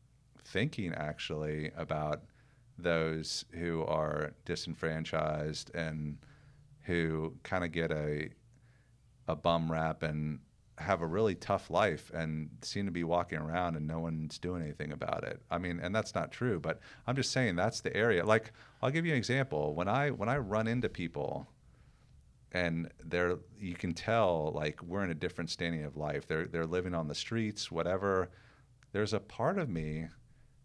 thinking 0.44 0.92
actually 0.94 1.70
about 1.76 2.22
those 2.78 3.44
who 3.52 3.82
are 3.84 4.32
disenfranchised 4.44 5.74
and 5.74 6.18
who 6.84 7.34
kind 7.42 7.64
of 7.64 7.72
get 7.72 7.90
a 7.90 8.30
a 9.28 9.36
bum 9.36 9.70
rap 9.70 10.02
and 10.02 10.40
have 10.78 11.00
a 11.00 11.06
really 11.06 11.34
tough 11.34 11.70
life 11.70 12.10
and 12.12 12.48
seem 12.62 12.86
to 12.86 12.90
be 12.90 13.04
walking 13.04 13.38
around 13.38 13.76
and 13.76 13.86
no 13.86 14.00
one's 14.00 14.38
doing 14.38 14.62
anything 14.62 14.92
about 14.92 15.22
it. 15.22 15.40
I 15.50 15.58
mean, 15.58 15.78
and 15.80 15.94
that's 15.94 16.14
not 16.14 16.32
true, 16.32 16.58
but 16.58 16.80
I'm 17.06 17.14
just 17.14 17.30
saying 17.30 17.56
that's 17.56 17.80
the 17.80 17.94
area. 17.96 18.24
Like 18.24 18.52
I'll 18.80 18.90
give 18.90 19.06
you 19.06 19.12
an 19.12 19.18
example. 19.18 19.74
When 19.74 19.88
I 19.88 20.10
when 20.10 20.28
I 20.28 20.38
run 20.38 20.66
into 20.66 20.88
people 20.88 21.48
and 22.52 22.90
they're 23.04 23.38
you 23.58 23.74
can 23.74 23.94
tell 23.94 24.52
like 24.54 24.82
we're 24.82 25.04
in 25.04 25.10
a 25.10 25.14
different 25.14 25.50
standing 25.50 25.84
of 25.84 25.96
life. 25.96 26.26
They're 26.26 26.46
they're 26.46 26.66
living 26.66 26.94
on 26.94 27.08
the 27.08 27.14
streets, 27.14 27.70
whatever. 27.70 28.30
There's 28.92 29.14
a 29.14 29.20
part 29.20 29.58
of 29.58 29.68
me 29.68 30.08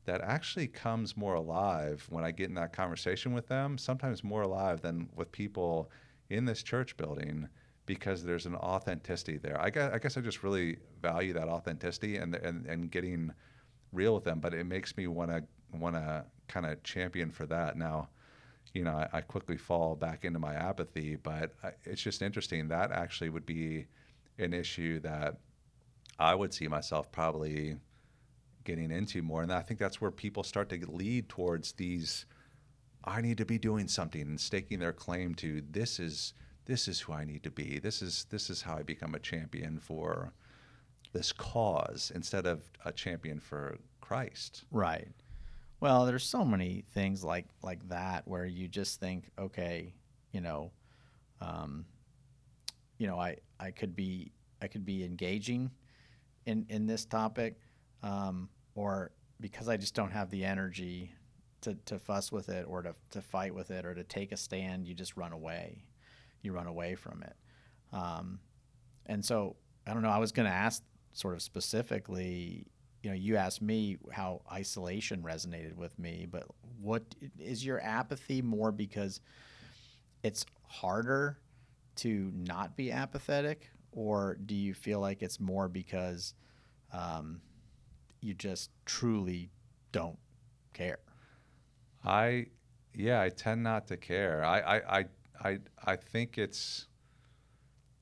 that 0.06 0.22
actually 0.22 0.68
comes 0.68 1.18
more 1.18 1.36
alive 1.36 2.06
when 2.10 2.24
I 2.24 2.32
get 2.32 2.50
in 2.50 2.56
that 2.56 2.74
conversation 2.74 3.34
with 3.34 3.48
them, 3.48 3.78
sometimes 3.78 4.24
more 4.24 4.42
alive 4.42 4.82
than 4.82 5.10
with 5.16 5.32
people 5.32 5.92
in 6.30 6.46
this 6.46 6.64
church 6.64 6.98
building 6.98 7.48
because 7.86 8.24
there's 8.24 8.46
an 8.46 8.56
authenticity 8.56 9.38
there. 9.38 9.60
I 9.60 9.70
guess, 9.70 9.92
I 9.94 9.98
guess 9.98 10.18
I 10.18 10.22
just 10.22 10.44
really 10.44 10.78
value 11.02 11.34
that 11.34 11.48
authenticity 11.48 12.18
and, 12.18 12.36
and, 12.36 12.66
and 12.66 12.92
getting 12.92 13.32
real 13.94 14.14
with 14.16 14.26
them, 14.26 14.40
but 14.40 14.54
it 14.54 14.66
makes 14.66 14.96
me 14.98 15.08
want 15.08 15.32
to 15.32 15.44
want 15.74 15.96
to 15.96 16.26
kind 16.48 16.66
of 16.66 16.82
champion 16.84 17.32
for 17.32 17.46
that. 17.46 17.78
Now, 17.78 18.10
you 18.74 18.84
know, 18.84 18.92
I, 18.92 19.08
I 19.14 19.22
quickly 19.22 19.58
fall 19.58 19.96
back 19.96 20.26
into 20.26 20.40
my 20.40 20.54
apathy, 20.54 21.16
but 21.16 21.54
I, 21.64 21.72
it's 21.84 22.02
just 22.02 22.22
interesting. 22.22 22.68
That 22.68 22.92
actually 22.92 23.30
would 23.30 23.46
be 23.46 23.88
an 24.38 24.54
issue 24.54 25.00
that 25.02 25.38
I 26.20 26.36
would 26.36 26.54
see 26.54 26.68
myself 26.68 27.12
probably 27.12 27.78
getting 28.64 28.92
into 28.92 29.22
more. 29.22 29.44
And 29.44 29.52
I 29.52 29.62
think 29.62 29.80
that's 29.80 30.02
where 30.02 30.12
people 30.12 30.44
start 30.44 30.70
to 30.70 30.92
lead 30.92 31.30
towards 31.30 31.72
these 31.74 32.26
I 33.08 33.22
need 33.22 33.38
to 33.38 33.46
be 33.46 33.58
doing 33.58 33.88
something 33.88 34.22
and 34.22 34.40
staking 34.40 34.80
their 34.80 34.94
claim 34.94 35.34
to 35.36 35.64
this 35.72 36.00
is 36.00 36.34
this 36.66 36.90
is 36.90 37.00
who 37.00 37.14
I 37.14 37.24
need 37.24 37.44
to 37.44 37.52
be. 37.52 37.80
This 37.80 38.02
is 38.02 38.26
this 38.30 38.50
is 38.50 38.62
how 38.62 38.76
I 38.78 38.84
become 38.84 39.16
a 39.16 39.20
champion 39.20 39.80
for 39.80 40.34
this 41.14 41.32
cause 41.32 42.12
instead 42.14 42.46
of 42.46 42.70
a 42.84 42.92
champion 42.92 43.40
for 43.40 43.78
Christ. 44.02 44.66
Right. 44.72 45.08
Well, 45.80 46.06
there's 46.06 46.26
so 46.26 46.44
many 46.44 46.84
things 46.94 47.24
like 47.24 47.46
like 47.64 47.88
that 47.88 48.28
where 48.28 48.46
you 48.46 48.68
just 48.68 49.00
think, 49.00 49.32
okay, 49.40 49.94
you 50.34 50.42
know, 50.42 50.72
um, 51.40 51.86
you 52.98 53.08
know, 53.08 53.18
I 53.18 53.38
I 53.58 53.72
could 53.72 53.96
be 53.96 54.34
I 54.62 54.68
could 54.68 54.86
be 54.86 55.06
engaging 55.06 55.72
in 56.46 56.66
in 56.68 56.88
this 56.88 57.06
topic, 57.06 57.56
um, 58.04 58.50
or 58.76 59.12
because 59.40 59.70
I 59.70 59.78
just 59.78 59.96
don't 59.96 60.12
have 60.12 60.30
the 60.30 60.44
energy 60.44 61.14
to, 61.62 61.76
to 61.86 62.00
fuss 62.00 62.32
with 62.32 62.50
it 62.50 62.66
or 62.68 62.82
to, 62.82 62.96
to 63.12 63.22
fight 63.22 63.54
with 63.54 63.72
it 63.72 63.86
or 63.86 63.94
to 63.94 64.04
take 64.04 64.32
a 64.32 64.38
stand, 64.38 64.88
you 64.88 64.94
just 64.94 65.18
run 65.18 65.32
away. 65.32 65.84
You 66.42 66.54
run 66.54 66.68
away 66.68 66.96
from 66.96 67.24
it. 67.24 67.36
Um, 67.92 68.40
and 69.06 69.24
so 69.24 69.56
I 69.86 69.94
don't 69.94 70.04
know. 70.04 70.10
I 70.10 70.20
was 70.20 70.32
going 70.32 70.48
to 70.48 70.54
ask 70.56 70.84
sort 71.14 71.34
of 71.34 71.42
specifically. 71.42 72.68
You 73.04 73.12
know, 73.12 73.16
you 73.16 73.38
asked 73.38 73.62
me 73.62 73.98
how 74.12 74.42
isolation 74.52 75.22
resonated 75.22 75.76
with 75.76 75.98
me, 75.98 76.28
but 76.30 76.44
what 76.82 77.04
is 77.40 77.66
your 77.66 77.80
apathy 77.80 78.42
more 78.42 78.72
because 78.72 79.22
it's 80.24 80.46
harder 80.68 81.40
to 81.98 82.32
not 82.36 82.76
be 82.76 82.92
apathetic, 82.92 83.70
or 83.92 84.38
do 84.46 84.56
you 84.56 84.74
feel 84.74 85.00
like 85.00 85.22
it's 85.22 85.40
more 85.40 85.70
because 85.70 86.34
um, 86.92 87.40
you 88.20 88.34
just 88.34 88.72
truly 88.86 89.50
don't 89.92 90.20
care? 90.74 91.00
I 92.06 92.48
yeah, 92.94 93.22
I 93.22 93.30
tend 93.30 93.64
not 93.64 93.88
to 93.88 93.98
care. 93.98 94.44
I 94.44 94.60
I 94.60 95.00
I 95.00 95.06
I, 95.44 95.60
I 95.86 95.96
think 95.96 96.38
it's 96.38 96.88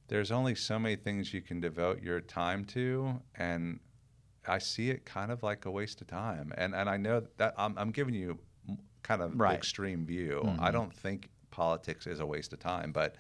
there's 0.07 0.31
only 0.31 0.55
so 0.55 0.77
many 0.79 0.95
things 0.95 1.33
you 1.33 1.41
can 1.41 1.59
devote 1.59 2.01
your 2.01 2.21
time 2.21 2.63
to 2.65 3.21
and 3.35 3.79
I 4.47 4.59
see 4.59 4.91
it 4.91 5.05
kind 5.05 5.31
of 5.31 5.41
like 5.41 5.65
a 5.65 5.71
waste 5.71 6.01
of 6.01 6.07
time. 6.07 6.53
And 6.57 6.75
and 6.75 6.89
I 6.89 6.97
know 6.97 7.23
that 7.37 7.53
I'm 7.57 7.77
I'm 7.77 7.91
giving 7.91 8.13
you 8.13 8.39
kind 9.03 9.21
of 9.21 9.39
Right. 9.39 9.55
extreme 9.55 10.05
view. 10.05 10.41
Mhm. 10.45 10.59
I 10.59 10.71
don't 10.71 10.93
think 10.93 11.29
politics 11.51 12.05
is 12.07 12.19
a 12.19 12.25
waste 12.25 12.53
of 12.53 12.59
time, 12.59 12.91
but 12.91 13.15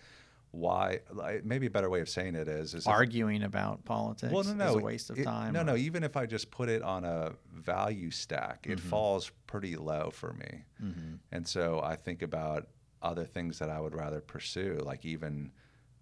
why 0.55 0.99
like, 1.11 1.43
maybe 1.45 1.65
a 1.65 1.69
better 1.69 1.89
way 1.89 1.99
of 2.01 2.09
saying 2.09 2.35
it 2.35 2.47
is 2.47 2.73
is 2.73 2.85
if- 2.85 2.87
Arguing 2.87 3.43
about 3.43 3.83
politics 3.85 4.31
well, 4.33 4.43
no, 4.43 4.53
no, 4.53 4.69
is 4.69 4.75
a 4.75 4.79
waste 4.79 5.09
of 5.09 5.19
it- 5.19 5.23
time. 5.23 5.53
No, 5.53 5.61
or- 5.61 5.65
no. 5.65 5.75
Even 5.75 6.03
if 6.03 6.15
I 6.17 6.25
just 6.25 6.49
put 6.51 6.69
it 6.69 6.81
on 6.81 7.03
a 7.03 7.33
value 7.53 8.11
stack, 8.11 8.65
it 8.69 8.77
Mhm. 8.79 8.89
falls 8.89 9.31
pretty 9.47 9.75
low 9.75 10.09
for 10.11 10.33
me. 10.33 10.63
Mhm. 10.81 11.19
And 11.31 11.47
so 11.47 11.81
I 11.81 11.95
think 11.95 12.21
about 12.21 12.67
other 13.01 13.25
things 13.25 13.59
that 13.59 13.69
I 13.69 13.79
would 13.79 13.93
rather 13.93 14.21
pursue, 14.21 14.77
like 14.83 15.05
even 15.05 15.51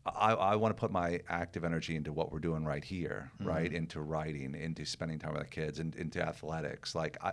I, 0.05 0.33
I 0.33 0.55
want 0.57 0.75
to 0.75 0.79
put 0.79 0.91
my 0.91 1.21
active 1.29 1.63
energy 1.63 1.95
into 1.95 2.11
what 2.11 2.29
we're 2.29 2.39
doing 2.39 2.65
right 2.65 2.83
here, 2.83 3.31
right? 3.39 3.67
Mm-hmm. 3.67 3.75
Into 3.77 4.01
writing, 4.01 4.53
into 4.53 4.83
spending 4.85 5.17
time 5.17 5.31
with 5.31 5.43
the 5.43 5.47
kids, 5.47 5.79
and 5.79 5.95
into 5.95 6.21
athletics. 6.21 6.93
Like 6.93 7.17
I, 7.23 7.31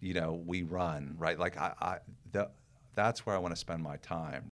you 0.00 0.14
know, 0.14 0.34
we 0.34 0.62
run, 0.64 1.14
right? 1.16 1.38
Like 1.38 1.56
I, 1.56 1.72
I 1.80 1.98
the, 2.32 2.50
that's 2.96 3.24
where 3.24 3.36
I 3.36 3.38
want 3.38 3.52
to 3.54 3.56
spend 3.60 3.84
my 3.84 3.98
time. 3.98 4.50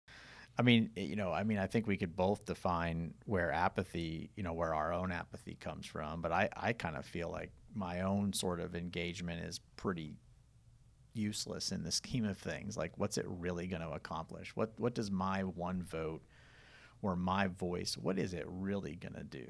I 0.58 0.62
mean, 0.62 0.92
eh, 0.96 1.02
you 1.02 1.16
know, 1.16 1.32
I 1.32 1.44
mean, 1.44 1.58
I 1.58 1.68
think 1.68 1.88
we 1.88 1.98
could 1.98 2.16
both 2.16 2.46
define 2.46 3.14
where 3.26 3.52
apathy, 3.52 4.30
you 4.36 4.44
know, 4.44 4.54
where 4.54 4.74
our 4.74 4.94
own 4.94 5.12
apathy 5.12 5.56
comes 5.56 5.86
from. 5.86 6.22
But 6.22 6.32
I, 6.32 6.50
I 6.56 6.74
kind 6.74 6.96
of 6.96 7.06
feel 7.06 7.30
like 7.30 7.52
my 7.74 8.02
own 8.02 8.34
sort 8.34 8.60
of 8.60 8.76
engagement 8.76 9.44
is 9.44 9.60
pretty 9.76 10.16
useless 11.14 11.72
in 11.72 11.84
the 11.84 11.92
scheme 12.02 12.26
of 12.26 12.38
things. 12.38 12.78
Like, 12.78 12.92
what's 12.98 13.18
it 13.18 13.26
really 13.28 13.68
going 13.68 13.82
to 13.82 13.92
accomplish? 13.92 14.56
What, 14.56 14.74
what 14.78 14.94
does 14.94 15.10
my 15.12 15.42
one 15.42 15.84
vote 15.84 16.22
or 17.02 17.16
my 17.16 17.48
voice, 17.48 17.98
what 17.98 18.18
is 18.18 18.34
it 18.34 18.46
really 18.48 18.96
going 18.96 19.14
to 19.14 19.24
do? 19.24 19.46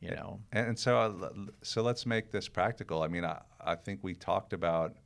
You 0.00 0.10
know, 0.10 0.40
And, 0.52 0.68
and 0.68 0.78
so, 0.78 0.98
uh, 0.98 1.30
so 1.62 1.80
let's 1.80 2.04
make 2.04 2.30
this 2.30 2.48
practical. 2.48 3.02
I 3.02 3.08
mean, 3.08 3.24
I, 3.24 3.40
I 3.60 3.76
think 3.76 4.00
we 4.02 4.14
talked 4.14 4.52
about 4.52 4.96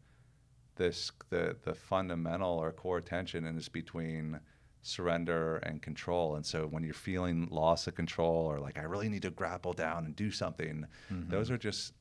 this 0.77 1.12
the 1.29 1.57
the 1.62 1.75
fundamental 1.75 2.59
or 2.59 2.73
core 2.73 3.01
tension 3.03 3.44
and 3.44 3.59
is 3.59 3.68
between 3.68 4.40
surrender 4.83 5.57
and 5.59 5.83
control. 5.83 6.37
And 6.37 6.45
so, 6.45 6.66
when 6.66 6.83
you're 6.83 6.95
feeling 6.95 7.49
loss 7.51 7.87
of 7.87 7.95
control 7.95 8.47
or 8.47 8.59
like 8.59 8.79
I 8.79 8.83
really 8.83 9.09
need 9.09 9.23
to 9.23 9.31
grapple 9.31 9.73
down 9.73 10.05
and 10.05 10.16
do 10.16 10.31
something, 10.31 10.87
mm-hmm. 11.12 11.31
those 11.31 11.51
are 11.51 11.59
just 11.59 11.95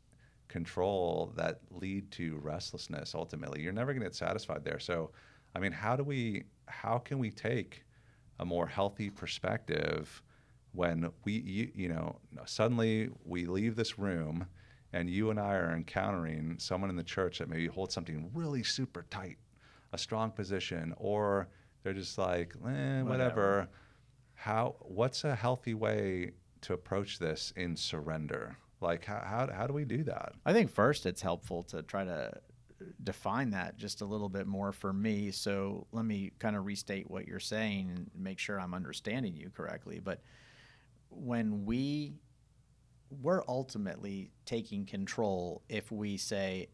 control 0.48 1.34
that 1.36 1.62
lead 1.72 2.10
to 2.12 2.38
restlessness. 2.38 3.14
Ultimately, 3.16 3.62
you're 3.62 3.74
never 3.74 3.94
going 3.94 4.02
to 4.02 4.08
get 4.08 4.16
satisfied 4.16 4.64
there. 4.64 4.80
So, 4.80 5.12
I 5.56 5.60
mean, 5.60 5.72
how 5.72 5.96
do 5.96 6.04
we 6.04 6.44
how 6.68 6.98
can 7.00 7.20
we 7.20 7.32
take 7.32 7.84
a 8.40 8.46
more 8.46 8.68
healthy 8.68 9.10
perspective 9.10 10.22
when 10.72 11.12
we 11.24 11.34
you, 11.34 11.72
you 11.74 11.90
know 11.90 12.20
suddenly 12.46 13.10
we 13.26 13.46
leave 13.46 13.76
this 13.76 13.98
room 13.98 14.48
and 14.94 15.10
you 15.10 15.30
and 15.30 15.40
I 15.40 15.54
are 15.56 15.76
encountering 15.76 16.58
someone 16.58 16.90
in 16.90 16.96
the 16.96 17.04
church 17.04 17.40
that 17.40 17.50
maybe 17.50 17.68
holds 17.68 17.94
something 17.94 18.30
really 18.34 18.64
super 18.64 19.06
tight, 19.10 19.38
a 19.94 19.98
strong 19.98 20.32
position, 20.32 20.94
or 20.98 21.48
they're 21.84 21.94
just 21.94 22.18
like, 22.18 22.54
eh, 22.56 23.02
whatever. 23.02 23.04
Whatever. 23.04 23.70
How? 24.36 24.76
What's 24.82 25.24
a 25.24 25.36
healthy 25.36 25.74
way 25.74 26.32
to 26.62 26.74
approach 26.74 27.20
this 27.20 27.54
in 27.56 27.76
surrender? 27.76 28.58
Like, 28.82 29.06
how, 29.06 29.22
how, 29.26 29.50
how 29.54 29.68
do 29.68 29.74
we 29.74 29.86
do 29.86 30.04
that? 30.04 30.34
I 30.46 30.54
think 30.54 30.72
first 30.72 31.06
it's 31.06 31.22
helpful 31.22 31.64
to 31.64 31.82
try 31.84 32.06
to 32.06 32.32
define 33.04 33.50
that 33.52 33.78
just 33.78 34.02
a 34.02 34.06
little 34.06 34.30
bit 34.30 34.48
more 34.48 34.72
for 34.72 34.94
me. 34.94 35.32
So 35.32 35.88
let 35.92 36.06
me 36.06 36.32
kind 36.40 36.56
of 36.56 36.66
restate 36.66 37.10
what 37.10 37.28
you're 37.28 37.40
saying 37.40 37.92
and 37.94 38.10
make 38.16 38.40
sure 38.40 38.60
I'm 38.60 38.74
understanding 38.74 39.36
you 39.36 39.50
correctly. 39.50 40.00
But 40.00 40.22
when 41.10 41.66
we 41.66 42.16
we're 43.22 43.44
ultimately 43.48 44.32
taking 44.46 44.86
control 44.86 45.64
if 45.68 45.92
we 45.92 46.16
say, 46.16 46.70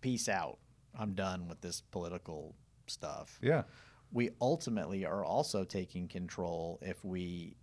"Peace 0.00 0.28
out, 0.28 0.58
I'm 0.98 1.14
done 1.14 1.46
with 1.48 1.60
this 1.60 1.80
political 1.80 2.54
stuff." 2.86 3.38
Yeah. 3.40 3.62
We 4.12 4.30
ultimately 4.40 5.04
are 5.04 5.24
also 5.24 5.64
taking 5.64 6.08
control 6.08 6.78
if 6.82 7.04
we 7.04 7.56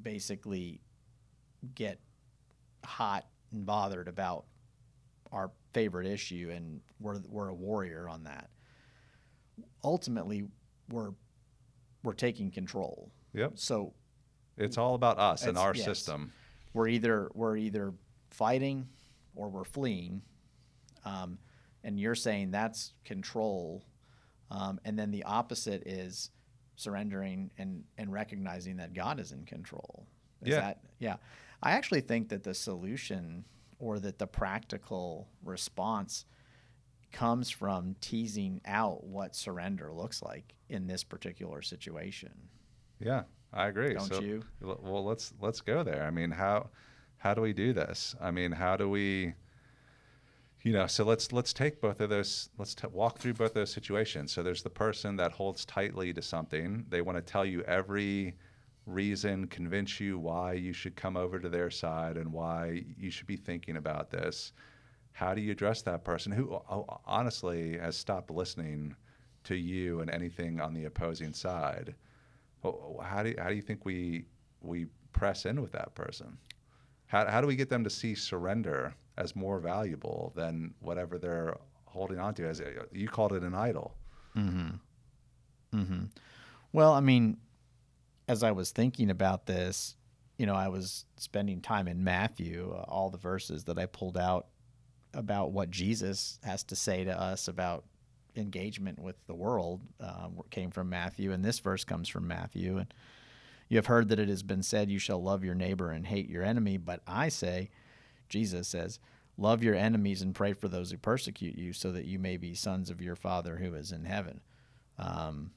basically 0.00 0.80
get 1.74 1.98
hot 2.84 3.26
and 3.52 3.66
bothered 3.66 4.08
about 4.08 4.44
our 5.32 5.50
favorite 5.72 6.06
issue 6.06 6.50
and 6.54 6.80
we're, 7.00 7.18
we're 7.28 7.48
a 7.48 7.54
warrior 7.54 8.08
on 8.08 8.22
that 8.24 8.48
ultimately 9.84 10.44
we're 10.90 11.12
we're 12.02 12.12
taking 12.12 12.50
control 12.50 13.10
Yep. 13.34 13.52
so 13.56 13.92
It's 14.56 14.78
all 14.78 14.94
about 14.94 15.18
us 15.18 15.44
and 15.44 15.58
our 15.58 15.74
yes. 15.74 15.84
system. 15.84 16.32
we're 16.72 16.88
either 16.88 17.30
we're 17.34 17.56
either 17.56 17.92
fighting 18.30 18.86
or 19.34 19.48
we're 19.48 19.64
fleeing 19.64 20.22
um, 21.04 21.38
and 21.84 21.98
you're 21.98 22.14
saying 22.14 22.50
that's 22.52 22.92
control 23.04 23.84
um, 24.50 24.78
and 24.84 24.98
then 24.98 25.10
the 25.10 25.24
opposite 25.24 25.82
is 25.86 26.30
surrendering 26.76 27.50
and 27.58 27.84
and 27.98 28.12
recognizing 28.12 28.76
that 28.76 28.92
god 28.94 29.18
is 29.18 29.32
in 29.32 29.44
control 29.44 30.06
is 30.42 30.48
Yeah. 30.48 30.60
that 30.60 30.80
yeah 30.98 31.16
i 31.62 31.72
actually 31.72 32.02
think 32.02 32.28
that 32.28 32.44
the 32.44 32.54
solution 32.54 33.44
or 33.78 33.98
that 34.00 34.18
the 34.18 34.26
practical 34.26 35.28
response 35.42 36.26
comes 37.12 37.48
from 37.50 37.96
teasing 38.00 38.60
out 38.66 39.04
what 39.04 39.34
surrender 39.34 39.92
looks 39.92 40.22
like 40.22 40.54
in 40.68 40.86
this 40.86 41.02
particular 41.04 41.62
situation 41.62 42.32
Yeah, 42.98 43.22
I 43.52 43.68
agree. 43.68 43.94
Don't 43.94 44.08
so, 44.08 44.20
you? 44.20 44.42
Well, 44.60 45.04
let's 45.04 45.32
let's 45.40 45.60
go 45.60 45.82
there. 45.82 46.02
I 46.02 46.10
mean, 46.10 46.30
how 46.30 46.68
how 47.18 47.32
do 47.34 47.40
we 47.40 47.52
do 47.52 47.72
this? 47.72 48.14
I 48.20 48.30
mean, 48.30 48.52
how 48.52 48.76
do 48.76 48.88
we 48.90 49.34
you 50.66 50.72
know, 50.72 50.88
so 50.88 51.04
let's 51.04 51.30
let's 51.30 51.52
take 51.52 51.80
both 51.80 52.00
of 52.00 52.10
those 52.10 52.48
let's 52.58 52.74
t- 52.74 52.88
walk 52.88 53.20
through 53.20 53.34
both 53.34 53.54
those 53.54 53.72
situations. 53.72 54.32
So 54.32 54.42
there's 54.42 54.64
the 54.64 54.68
person 54.68 55.14
that 55.14 55.30
holds 55.30 55.64
tightly 55.64 56.12
to 56.12 56.20
something. 56.20 56.84
They 56.88 57.02
want 57.02 57.16
to 57.18 57.22
tell 57.22 57.44
you 57.44 57.62
every 57.62 58.34
reason, 58.84 59.46
convince 59.46 60.00
you 60.00 60.18
why 60.18 60.54
you 60.54 60.72
should 60.72 60.96
come 60.96 61.16
over 61.16 61.38
to 61.38 61.48
their 61.48 61.70
side 61.70 62.16
and 62.16 62.32
why 62.32 62.82
you 62.98 63.12
should 63.12 63.28
be 63.28 63.36
thinking 63.36 63.76
about 63.76 64.10
this. 64.10 64.54
How 65.12 65.34
do 65.34 65.40
you 65.40 65.52
address 65.52 65.82
that 65.82 66.02
person 66.02 66.32
who 66.32 66.60
honestly 67.06 67.78
has 67.78 67.96
stopped 67.96 68.32
listening 68.32 68.96
to 69.44 69.54
you 69.54 70.00
and 70.00 70.10
anything 70.10 70.60
on 70.60 70.74
the 70.74 70.86
opposing 70.86 71.32
side? 71.32 71.94
How 72.64 73.22
do 73.22 73.32
how 73.38 73.50
do 73.50 73.54
you 73.54 73.62
think 73.62 73.84
we 73.84 74.24
we 74.62 74.86
press 75.12 75.46
in 75.46 75.62
with 75.62 75.70
that 75.72 75.94
person? 75.94 76.38
How 77.06 77.26
how 77.26 77.40
do 77.40 77.46
we 77.46 77.56
get 77.56 77.68
them 77.68 77.84
to 77.84 77.90
see 77.90 78.14
surrender 78.14 78.94
as 79.16 79.34
more 79.34 79.58
valuable 79.60 80.32
than 80.36 80.74
whatever 80.80 81.18
they're 81.18 81.56
holding 81.86 82.18
on 82.18 82.34
to? 82.34 82.46
As 82.46 82.62
you 82.92 83.08
called 83.08 83.32
it 83.32 83.42
an 83.42 83.54
idol. 83.54 83.94
Mm-hmm. 84.36 86.04
Well, 86.72 86.92
I 86.92 87.00
mean, 87.00 87.38
as 88.28 88.42
I 88.42 88.52
was 88.52 88.70
thinking 88.70 89.10
about 89.10 89.46
this, 89.46 89.96
you 90.38 90.46
know, 90.46 90.54
I 90.54 90.68
was 90.68 91.06
spending 91.16 91.60
time 91.60 91.88
in 91.88 92.04
Matthew, 92.04 92.74
uh, 92.76 92.82
all 92.88 93.10
the 93.10 93.18
verses 93.18 93.64
that 93.64 93.78
I 93.78 93.86
pulled 93.86 94.18
out 94.18 94.46
about 95.14 95.52
what 95.52 95.70
Jesus 95.70 96.38
has 96.44 96.62
to 96.64 96.76
say 96.76 97.04
to 97.04 97.18
us 97.18 97.48
about 97.48 97.84
engagement 98.36 98.98
with 98.98 99.16
the 99.26 99.34
world 99.34 99.80
uh, 100.00 100.28
came 100.50 100.70
from 100.70 100.90
Matthew, 100.90 101.32
and 101.32 101.44
this 101.44 101.58
verse 101.58 101.84
comes 101.84 102.08
from 102.08 102.28
Matthew. 102.28 102.76
And 102.78 102.92
you 103.68 103.76
have 103.76 103.86
heard 103.86 104.08
that 104.08 104.18
it 104.18 104.28
has 104.28 104.42
been 104.42 104.62
said, 104.62 104.90
"You 104.90 104.98
shall 104.98 105.22
love 105.22 105.44
your 105.44 105.54
neighbor 105.54 105.90
and 105.90 106.06
hate 106.06 106.28
your 106.28 106.42
enemy." 106.42 106.76
But 106.76 107.02
I 107.06 107.28
say, 107.28 107.70
Jesus 108.28 108.68
says, 108.68 108.98
"Love 109.36 109.62
your 109.62 109.74
enemies 109.74 110.22
and 110.22 110.34
pray 110.34 110.52
for 110.52 110.68
those 110.68 110.90
who 110.90 110.98
persecute 110.98 111.56
you, 111.56 111.72
so 111.72 111.92
that 111.92 112.04
you 112.04 112.18
may 112.18 112.36
be 112.36 112.54
sons 112.54 112.90
of 112.90 113.00
your 113.00 113.16
Father 113.16 113.56
who 113.56 113.74
is 113.74 113.92
in 113.92 114.04
heaven." 114.04 114.40
Um, 114.98 115.50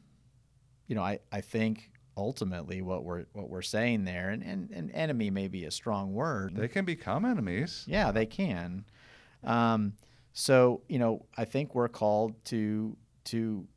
you 0.87 0.95
know, 0.95 1.03
I, 1.03 1.19
I 1.31 1.41
think 1.41 1.91
ultimately 2.17 2.81
what 2.81 3.03
we're 3.03 3.25
what 3.33 3.49
we're 3.49 3.61
saying 3.61 4.05
there, 4.05 4.29
and, 4.29 4.43
and, 4.43 4.69
and 4.71 4.91
enemy 4.91 5.29
may 5.29 5.47
be 5.47 5.65
a 5.65 5.71
strong 5.71 6.13
word. 6.13 6.55
They 6.55 6.67
can 6.67 6.85
become 6.85 7.25
enemies. 7.25 7.85
Yeah, 7.87 8.11
they 8.11 8.25
can. 8.25 8.85
Um, 9.43 9.93
so 10.33 10.81
you 10.89 10.99
know, 10.99 11.25
I 11.37 11.45
think 11.45 11.75
we're 11.75 11.87
called 11.87 12.43
to 12.45 12.97
to 13.25 13.67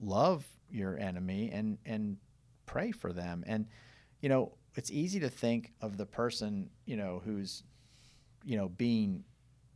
love 0.00 0.44
your 0.70 0.98
enemy 0.98 1.50
and 1.52 1.78
and 1.86 2.18
pray 2.66 2.90
for 2.90 3.12
them. 3.12 3.44
And 3.46 3.66
you 4.20 4.28
know, 4.28 4.52
it's 4.74 4.90
easy 4.90 5.20
to 5.20 5.28
think 5.28 5.72
of 5.80 5.96
the 5.96 6.06
person 6.06 6.70
you 6.84 6.96
know 6.96 7.22
who's 7.24 7.62
you 8.44 8.56
know 8.56 8.68
being 8.68 9.24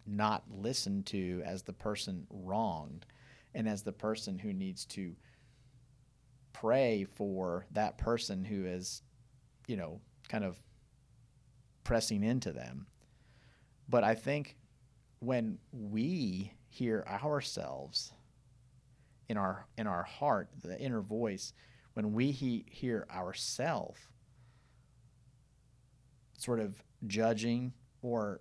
not 0.07 0.45
listened 0.51 1.07
to 1.07 1.43
as 1.45 1.63
the 1.63 1.73
person 1.73 2.27
wronged, 2.31 3.07
and 3.55 3.69
as 3.69 3.83
the 3.83 3.93
person 3.93 4.39
who 4.39 4.53
needs 4.53 4.85
to 4.87 5.15
pray 6.53 7.05
for 7.05 7.67
that 7.71 7.97
person 7.97 8.45
who 8.45 8.67
is, 8.67 9.03
you 9.67 9.77
know, 9.77 10.01
kind 10.29 10.45
of 10.45 10.61
pressing 11.85 12.23
into 12.23 12.53
them. 12.53 12.87
But 13.89 14.05
I 14.05 14.15
think 14.15 14.57
when 15.21 15.59
we 15.73 16.53
hear 16.69 17.05
ourselves 17.09 18.13
in 19.29 19.37
our 19.37 19.67
in 19.77 19.87
our 19.87 20.03
heart, 20.03 20.49
the 20.63 20.79
inner 20.79 21.01
voice, 21.01 21.53
when 21.95 22.13
we 22.13 22.31
he, 22.31 22.65
hear 22.69 23.07
ourself 23.11 24.11
sort 26.37 26.61
of 26.61 26.83
judging 27.07 27.73
or 28.03 28.41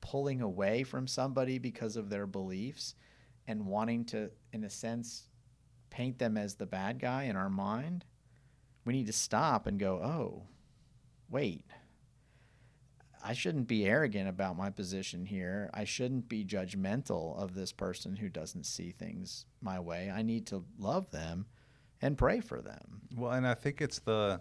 pulling 0.00 0.42
away 0.42 0.82
from 0.82 1.06
somebody 1.06 1.58
because 1.58 1.96
of 1.96 2.10
their 2.10 2.26
beliefs 2.26 2.94
and 3.46 3.66
wanting 3.66 4.04
to 4.04 4.30
in 4.52 4.64
a 4.64 4.70
sense 4.70 5.28
paint 5.90 6.18
them 6.18 6.36
as 6.36 6.56
the 6.56 6.66
bad 6.66 6.98
guy 6.98 7.24
in 7.24 7.36
our 7.36 7.48
mind, 7.48 8.04
we 8.84 8.92
need 8.92 9.06
to 9.06 9.12
stop 9.12 9.66
and 9.66 9.78
go, 9.78 10.02
"Oh, 10.02 10.48
wait. 11.30 11.64
I 13.22 13.32
shouldn't 13.32 13.68
be 13.68 13.86
arrogant 13.86 14.28
about 14.28 14.56
my 14.56 14.68
position 14.68 15.24
here. 15.24 15.70
I 15.72 15.84
shouldn't 15.84 16.28
be 16.28 16.44
judgmental 16.44 17.38
of 17.38 17.54
this 17.54 17.72
person 17.72 18.16
who 18.16 18.28
doesn't 18.28 18.66
see 18.66 18.90
things 18.90 19.46
my 19.62 19.80
way. 19.80 20.10
I 20.10 20.20
need 20.20 20.46
to 20.48 20.64
love 20.78 21.10
them 21.10 21.46
and 22.04 22.18
pray 22.18 22.38
for 22.38 22.60
them. 22.60 23.00
Well, 23.16 23.32
and 23.32 23.46
I 23.46 23.54
think 23.54 23.80
it's 23.80 23.98
the 23.98 24.40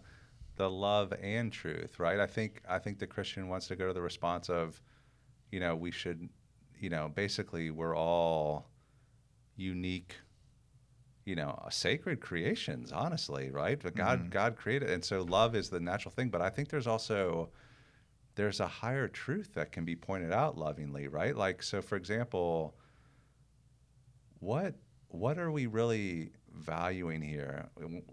the 0.55 0.69
love 0.69 1.13
and 1.19 1.51
truth, 1.51 1.99
right? 1.99 2.19
I 2.19 2.27
think 2.27 2.61
I 2.67 2.77
think 2.77 2.99
the 2.99 3.07
Christian 3.07 3.47
wants 3.47 3.67
to 3.67 3.75
go 3.75 3.87
to 3.87 3.93
the 3.93 4.01
response 4.01 4.49
of, 4.49 4.79
you 5.49 5.59
know, 5.59 5.75
we 5.75 5.89
should, 5.89 6.29
you 6.77 6.89
know, 6.89 7.09
basically 7.15 7.71
we're 7.71 7.95
all 7.95 8.69
unique, 9.55 10.15
you 11.25 11.35
know, 11.35 11.57
uh, 11.65 11.69
sacred 11.69 12.19
creations, 12.19 12.91
honestly, 12.91 13.49
right? 13.49 13.79
But 13.81 13.95
God 13.95 14.19
mm-hmm. 14.19 14.29
God 14.29 14.57
created 14.57 14.89
and 14.89 15.03
so 15.03 15.21
love 15.23 15.55
is 15.55 15.69
the 15.69 15.79
natural 15.79 16.11
thing, 16.11 16.29
but 16.29 16.41
I 16.41 16.49
think 16.49 16.67
there's 16.67 16.87
also 16.87 17.49
there's 18.35 18.59
a 18.59 18.67
higher 18.67 19.07
truth 19.07 19.53
that 19.53 19.71
can 19.71 19.85
be 19.85 19.95
pointed 19.95 20.33
out 20.33 20.57
lovingly, 20.57 21.07
right? 21.07 21.35
Like 21.35 21.63
so 21.63 21.81
for 21.81 21.95
example, 21.95 22.75
what 24.39 24.75
what 25.07 25.37
are 25.37 25.51
we 25.51 25.67
really 25.67 26.31
valuing 26.53 27.21
here? 27.21 27.67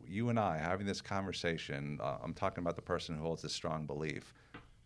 You 0.06 0.28
and 0.28 0.38
I 0.38 0.58
having 0.58 0.86
this 0.86 1.00
conversation. 1.00 1.98
Uh, 2.02 2.18
I'm 2.22 2.34
talking 2.34 2.62
about 2.62 2.76
the 2.76 2.82
person 2.82 3.16
who 3.16 3.22
holds 3.22 3.42
this 3.42 3.52
strong 3.52 3.86
belief. 3.86 4.32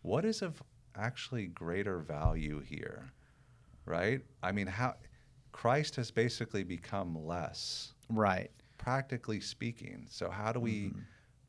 What 0.01 0.25
is 0.25 0.41
of 0.41 0.61
actually 0.95 1.47
greater 1.47 1.99
value 1.99 2.59
here, 2.61 3.11
right? 3.85 4.21
I 4.43 4.51
mean, 4.51 4.67
how 4.67 4.95
Christ 5.51 5.95
has 5.95 6.11
basically 6.11 6.63
become 6.63 7.15
less, 7.25 7.93
Right. 8.09 8.51
practically 8.77 9.39
speaking. 9.39 10.05
So 10.09 10.29
how 10.29 10.51
do 10.51 10.59
we 10.59 10.93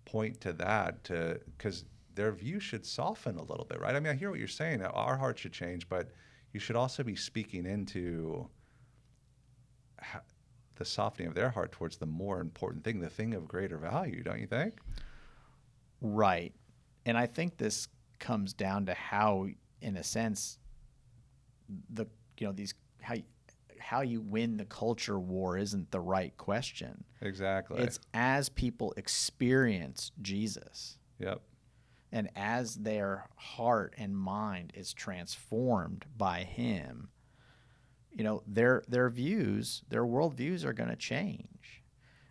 point 0.05 0.41
to 0.43 0.53
that? 0.55 1.05
To 1.05 1.41
because 1.57 1.85
their 2.15 2.33
view 2.33 2.61
should 2.61 2.87
soften 2.87 3.37
a 3.37 3.43
little 3.43 3.67
bit, 3.67 3.81
right? 3.81 3.95
I 3.95 4.01
mean, 4.01 4.13
I 4.13 4.17
hear 4.17 4.31
what 4.31 4.39
you're 4.39 4.49
saying. 4.49 4.83
Our 4.83 5.17
heart 5.19 5.39
should 5.39 5.53
change, 5.53 5.89
but 5.89 6.11
you 6.53 6.61
should 6.61 6.77
also 6.77 7.03
be 7.03 7.15
speaking 7.17 7.67
into 7.67 8.49
the 10.77 10.85
softening 10.85 11.29
of 11.29 11.35
their 11.35 11.51
heart 11.51 11.73
towards 11.73 11.97
the 11.97 12.07
more 12.07 12.41
important 12.41 12.85
thing, 12.85 13.01
the 13.01 13.11
thing 13.11 13.35
of 13.35 13.49
greater 13.49 13.79
value, 13.79 14.23
don't 14.23 14.41
you 14.41 14.47
think? 14.47 14.75
Right. 16.01 16.53
and 17.05 17.17
I 17.17 17.27
think 17.27 17.57
this 17.57 17.89
comes 18.19 18.53
down 18.53 18.87
to 18.87 18.95
how, 18.95 19.49
in 19.81 19.97
a 19.97 20.03
sense, 20.03 20.59
the 21.91 22.07
you 22.39 22.47
know 22.47 22.53
these 22.53 22.75
how 23.01 23.15
how 23.79 24.01
you 24.01 24.21
win 24.21 24.57
the 24.57 24.65
culture 24.65 25.19
war 25.19 25.57
isn't 25.57 25.91
the 25.91 26.01
right 26.01 26.37
question. 26.37 27.05
Exactly. 27.21 27.81
It's 27.81 27.99
as 28.15 28.49
people 28.49 28.93
experience 28.97 30.11
Jesus. 30.21 30.99
Yep. 31.19 31.41
And 32.13 32.31
as 32.35 32.77
their 32.77 33.29
heart 33.37 33.95
and 33.97 34.17
mind 34.17 34.73
is 34.75 34.93
transformed 34.93 36.05
by 36.17 36.41
him, 36.43 37.11
you 38.17 38.25
know, 38.25 38.43
their 38.47 38.83
their 38.89 39.11
views, 39.11 39.83
their 39.91 40.05
worldviews 40.05 40.65
are 40.65 40.73
going 40.73 40.89
to 40.89 40.97
change. 40.97 41.83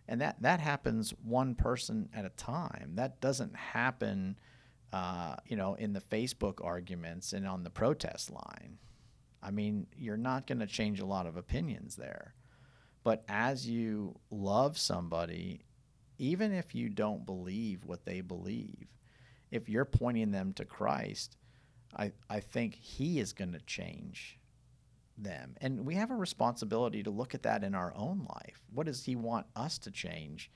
And 0.08 0.20
that, 0.20 0.40
that 0.42 0.60
happens 0.60 1.12
one 1.24 1.54
person 1.54 2.08
at 2.14 2.24
a 2.24 2.30
time. 2.30 2.92
That 2.94 3.20
doesn't 3.20 3.56
happen, 3.56 4.38
uh, 4.92 5.36
you 5.46 5.56
know, 5.56 5.74
in 5.74 5.92
the 5.92 6.00
Facebook 6.00 6.64
arguments 6.64 7.32
and 7.32 7.46
on 7.46 7.64
the 7.64 7.70
protest 7.70 8.30
line. 8.30 8.78
I 9.42 9.50
mean, 9.50 9.86
you're 9.96 10.16
not 10.16 10.46
going 10.46 10.60
to 10.60 10.66
change 10.66 11.00
a 11.00 11.06
lot 11.06 11.26
of 11.26 11.36
opinions 11.36 11.96
there. 11.96 12.34
But 13.02 13.24
as 13.28 13.68
you 13.68 14.16
love 14.30 14.78
somebody, 14.78 15.62
even 16.18 16.52
if 16.52 16.74
you 16.74 16.88
don't 16.88 17.26
believe 17.26 17.84
what 17.84 18.04
they 18.04 18.20
believe, 18.20 18.86
if 19.50 19.68
you're 19.68 19.84
pointing 19.84 20.30
them 20.30 20.52
to 20.54 20.64
Christ, 20.64 21.36
I, 21.96 22.12
I 22.28 22.40
think 22.40 22.74
He 22.74 23.18
is 23.20 23.32
going 23.32 23.52
to 23.52 23.60
change 23.60 24.38
them. 25.18 25.56
And 25.60 25.86
we 25.86 25.94
have 25.94 26.10
a 26.10 26.16
responsibility 26.16 27.02
to 27.02 27.10
look 27.10 27.34
at 27.34 27.42
that 27.42 27.64
in 27.64 27.74
our 27.74 27.92
own 27.96 28.26
life. 28.28 28.60
What 28.72 28.86
does 28.86 29.04
He 29.04 29.16
want 29.16 29.46
us 29.54 29.78
to 29.78 29.90
change 29.90 30.50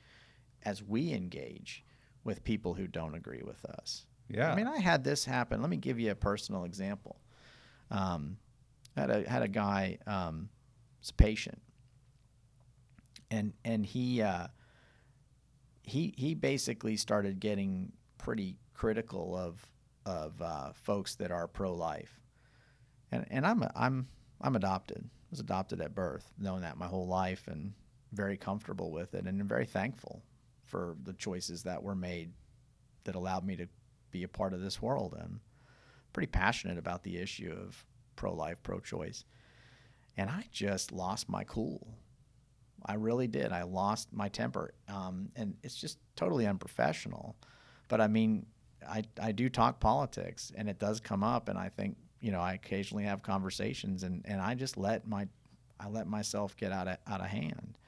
as 0.64 0.82
we 0.82 1.12
engage 1.12 1.84
with 2.24 2.44
people 2.44 2.74
who 2.74 2.86
don't 2.86 3.14
agree 3.14 3.42
with 3.42 3.64
us? 3.64 4.06
Yeah. 4.28 4.52
I 4.52 4.56
mean, 4.56 4.68
I 4.68 4.78
had 4.78 5.02
this 5.02 5.24
happen. 5.24 5.60
Let 5.60 5.70
me 5.70 5.76
give 5.76 5.98
you 5.98 6.10
a 6.10 6.14
personal 6.14 6.64
example. 6.64 7.20
Um, 7.90 8.36
I 8.96 9.00
had 9.00 9.10
a 9.10 9.28
had 9.28 9.42
a 9.42 9.48
guy, 9.48 9.98
um, 10.06 10.48
was 11.00 11.10
a 11.10 11.14
patient, 11.14 11.60
and 13.30 13.52
and 13.64 13.84
he 13.84 14.22
uh, 14.22 14.48
he 15.82 16.14
he 16.16 16.34
basically 16.34 16.96
started 16.96 17.40
getting 17.40 17.92
pretty 18.18 18.56
critical 18.74 19.36
of 19.36 19.66
of 20.06 20.40
uh, 20.40 20.72
folks 20.74 21.16
that 21.16 21.32
are 21.32 21.48
pro 21.48 21.74
life, 21.74 22.20
and 23.10 23.26
and 23.30 23.46
I'm 23.46 23.62
a, 23.62 23.72
I'm 23.74 24.08
I'm 24.40 24.56
adopted. 24.56 25.04
I 25.04 25.26
was 25.30 25.40
adopted 25.40 25.80
at 25.80 25.94
birth, 25.94 26.32
knowing 26.38 26.62
that 26.62 26.78
my 26.78 26.86
whole 26.86 27.06
life, 27.06 27.46
and 27.46 27.72
very 28.12 28.36
comfortable 28.36 28.90
with 28.90 29.14
it, 29.14 29.24
and 29.26 29.44
very 29.44 29.66
thankful 29.66 30.22
for 30.64 30.96
the 31.04 31.12
choices 31.12 31.62
that 31.64 31.82
were 31.82 31.94
made 31.94 32.32
that 33.04 33.14
allowed 33.14 33.44
me 33.44 33.56
to 33.56 33.66
be 34.10 34.22
a 34.22 34.28
part 34.28 34.52
of 34.52 34.60
this 34.60 34.80
world. 34.82 35.14
And 35.18 35.40
pretty 36.12 36.28
passionate 36.28 36.78
about 36.78 37.02
the 37.02 37.18
issue 37.18 37.54
of 37.56 37.84
pro 38.16 38.34
life, 38.34 38.58
pro 38.62 38.80
choice. 38.80 39.24
And 40.16 40.28
I 40.28 40.44
just 40.52 40.92
lost 40.92 41.28
my 41.28 41.44
cool. 41.44 41.96
I 42.84 42.94
really 42.94 43.26
did. 43.26 43.52
I 43.52 43.62
lost 43.62 44.12
my 44.12 44.28
temper. 44.28 44.74
Um, 44.88 45.30
and 45.36 45.56
it's 45.62 45.76
just 45.76 45.98
totally 46.16 46.46
unprofessional. 46.46 47.36
But 47.88 48.00
I 48.00 48.08
mean, 48.08 48.46
I, 48.88 49.04
I 49.20 49.32
do 49.32 49.48
talk 49.48 49.80
politics 49.80 50.52
and 50.54 50.68
it 50.68 50.78
does 50.78 51.00
come 51.00 51.22
up. 51.22 51.48
And 51.48 51.58
I 51.58 51.68
think, 51.68 51.96
you 52.20 52.32
know, 52.32 52.40
I 52.40 52.54
occasionally 52.54 53.04
have 53.04 53.22
conversations 53.22 54.02
and, 54.02 54.22
and 54.24 54.40
I 54.40 54.54
just 54.54 54.76
let 54.76 55.06
my, 55.06 55.26
I 55.78 55.88
let 55.88 56.06
myself 56.06 56.56
get 56.56 56.72
out 56.72 56.88
of, 56.88 56.98
out 57.06 57.20
of 57.20 57.26
hand. 57.26 57.78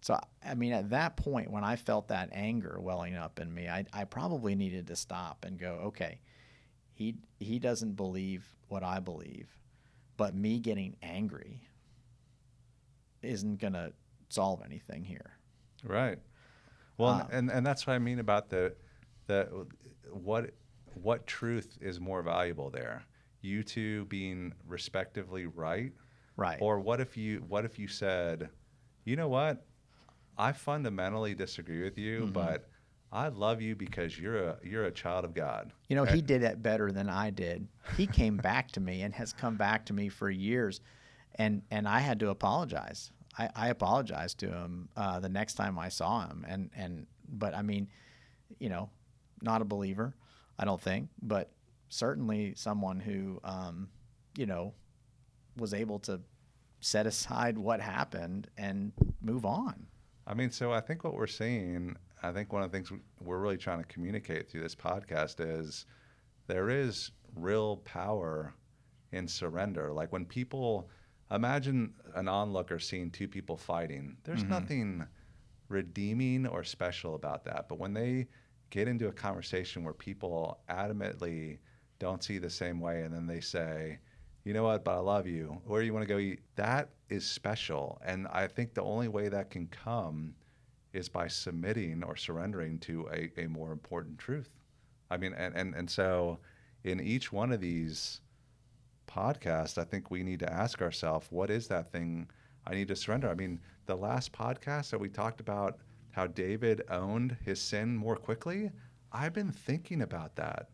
So, 0.00 0.18
I 0.44 0.54
mean, 0.54 0.72
at 0.72 0.90
that 0.90 1.16
point, 1.16 1.50
when 1.50 1.64
I 1.64 1.76
felt 1.76 2.08
that 2.08 2.28
anger 2.32 2.78
welling 2.80 3.16
up 3.16 3.40
in 3.40 3.52
me, 3.52 3.68
I, 3.68 3.84
I 3.92 4.04
probably 4.04 4.54
needed 4.54 4.86
to 4.88 4.96
stop 4.96 5.44
and 5.44 5.58
go, 5.58 5.80
okay, 5.86 6.20
he, 6.94 7.16
he 7.40 7.58
doesn't 7.58 7.94
believe 7.94 8.46
what 8.68 8.82
I 8.82 9.00
believe, 9.00 9.48
but 10.16 10.34
me 10.34 10.58
getting 10.60 10.96
angry 11.02 11.62
isn't 13.22 13.60
going 13.60 13.72
to 13.72 13.92
solve 14.28 14.62
anything 14.64 15.04
here. 15.04 15.32
Right. 15.84 16.18
Well, 16.96 17.10
Um, 17.10 17.28
and 17.30 17.50
and 17.50 17.66
that's 17.66 17.86
what 17.86 17.94
I 17.94 17.98
mean 18.00 18.18
about 18.18 18.48
the 18.50 18.74
the 19.26 19.66
what 20.10 20.50
what 20.94 21.26
truth 21.26 21.78
is 21.80 22.00
more 22.00 22.22
valuable 22.22 22.70
there? 22.70 23.04
You 23.40 23.62
two 23.62 24.04
being 24.06 24.52
respectively 24.66 25.46
right, 25.46 25.92
Right. 26.36 26.58
or 26.60 26.80
what 26.80 27.00
if 27.00 27.16
you 27.16 27.44
what 27.48 27.64
if 27.64 27.78
you 27.78 27.88
said, 27.88 28.48
you 29.04 29.16
know 29.16 29.28
what, 29.28 29.64
I 30.36 30.52
fundamentally 30.52 31.34
disagree 31.34 31.82
with 31.82 31.98
you, 31.98 32.22
Mm-hmm. 32.22 32.32
but 32.32 32.68
I 33.10 33.28
love 33.28 33.62
you 33.62 33.74
because 33.74 34.18
you're 34.18 34.36
a 34.50 34.58
you're 34.62 34.84
a 34.84 34.90
child 34.92 35.24
of 35.24 35.34
God. 35.34 35.72
You 35.88 35.96
know, 35.96 36.04
he 36.04 36.20
did 36.20 36.42
it 36.42 36.62
better 36.62 36.92
than 36.92 37.08
I 37.08 37.30
did. 37.30 37.66
He 37.96 38.06
came 38.06 38.36
back 38.50 38.70
to 38.72 38.80
me 38.80 39.02
and 39.02 39.14
has 39.14 39.32
come 39.32 39.56
back 39.56 39.86
to 39.86 39.92
me 39.94 40.08
for 40.08 40.28
years, 40.30 40.80
and 41.36 41.62
and 41.70 41.88
I 41.88 42.00
had 42.00 42.20
to 42.20 42.30
apologize. 42.30 43.10
I, 43.38 43.48
I 43.54 43.68
apologized 43.68 44.38
to 44.40 44.48
him 44.50 44.88
uh, 44.96 45.20
the 45.20 45.28
next 45.28 45.54
time 45.54 45.78
I 45.78 45.88
saw 45.90 46.26
him, 46.28 46.44
and 46.48 46.70
and 46.76 47.06
but 47.28 47.54
I 47.54 47.62
mean, 47.62 47.88
you 48.58 48.68
know, 48.68 48.90
not 49.42 49.62
a 49.62 49.64
believer, 49.64 50.14
I 50.58 50.64
don't 50.64 50.80
think, 50.80 51.08
but 51.22 51.50
certainly 51.88 52.54
someone 52.56 53.00
who, 53.00 53.40
um, 53.44 53.88
you 54.36 54.46
know, 54.46 54.74
was 55.56 55.74
able 55.74 55.98
to 56.00 56.20
set 56.80 57.06
aside 57.06 57.58
what 57.58 57.80
happened 57.80 58.48
and 58.56 58.92
move 59.20 59.44
on. 59.44 59.86
I 60.26 60.34
mean, 60.34 60.50
so 60.50 60.72
I 60.72 60.80
think 60.80 61.04
what 61.04 61.14
we're 61.14 61.26
seeing, 61.26 61.96
I 62.22 62.32
think 62.32 62.52
one 62.52 62.62
of 62.62 62.70
the 62.70 62.76
things 62.76 62.92
we're 63.20 63.38
really 63.38 63.56
trying 63.56 63.78
to 63.78 63.86
communicate 63.86 64.50
through 64.50 64.62
this 64.62 64.74
podcast 64.74 65.36
is 65.40 65.86
there 66.46 66.70
is 66.70 67.10
real 67.34 67.78
power 67.78 68.54
in 69.12 69.26
surrender. 69.26 69.92
Like 69.92 70.12
when 70.12 70.24
people 70.24 70.90
imagine 71.30 71.94
an 72.14 72.28
onlooker 72.28 72.78
seeing 72.78 73.10
two 73.10 73.28
people 73.28 73.56
fighting, 73.56 74.16
there's 74.24 74.44
nothing 74.44 75.06
redeeming 75.68 76.46
or 76.46 76.64
special 76.64 77.14
about 77.14 77.44
that. 77.44 77.68
But 77.68 77.78
when 77.78 77.94
they 77.94 78.28
get 78.70 78.88
into 78.88 79.08
a 79.08 79.12
conversation 79.12 79.82
where 79.84 79.94
people 79.94 80.60
adamantly 80.68 81.58
don't 81.98 82.22
see 82.22 82.38
the 82.38 82.50
same 82.50 82.80
way 82.80 83.02
and 83.02 83.14
then 83.14 83.26
they 83.26 83.40
say, 83.40 83.98
you 84.44 84.54
know 84.54 84.62
what, 84.62 84.84
but 84.84 84.94
I 84.94 85.00
love 85.00 85.26
you. 85.26 85.60
Where 85.66 85.80
do 85.80 85.86
you 85.86 85.92
want 85.92 86.06
to 86.06 86.14
go 86.14 86.18
eat? 86.18 86.40
That 86.56 86.88
is 87.10 87.26
special. 87.26 88.00
And 88.04 88.26
I 88.28 88.46
think 88.46 88.74
the 88.74 88.82
only 88.82 89.08
way 89.08 89.28
that 89.28 89.50
can 89.50 89.66
come 89.66 90.34
is 90.92 91.08
by 91.08 91.28
submitting 91.28 92.02
or 92.02 92.16
surrendering 92.16 92.78
to 92.80 93.08
a, 93.12 93.42
a 93.42 93.46
more 93.46 93.72
important 93.72 94.18
truth. 94.18 94.48
I 95.10 95.16
mean, 95.16 95.34
and, 95.34 95.54
and, 95.54 95.74
and 95.74 95.90
so 95.90 96.38
in 96.84 97.00
each 97.00 97.32
one 97.32 97.52
of 97.52 97.60
these 97.60 98.20
podcasts, 99.06 99.78
I 99.78 99.84
think 99.84 100.10
we 100.10 100.22
need 100.22 100.40
to 100.40 100.52
ask 100.52 100.80
ourselves, 100.80 101.26
what 101.30 101.50
is 101.50 101.68
that 101.68 101.92
thing 101.92 102.28
I 102.66 102.74
need 102.74 102.88
to 102.88 102.96
surrender? 102.96 103.28
I 103.28 103.34
mean, 103.34 103.60
the 103.86 103.96
last 103.96 104.32
podcast 104.32 104.90
that 104.90 105.00
we 105.00 105.08
talked 105.08 105.40
about 105.40 105.78
how 106.10 106.26
David 106.26 106.82
owned 106.90 107.36
his 107.44 107.60
sin 107.60 107.96
more 107.96 108.16
quickly, 108.16 108.70
I've 109.12 109.32
been 109.32 109.52
thinking 109.52 110.02
about 110.02 110.36
that 110.36 110.68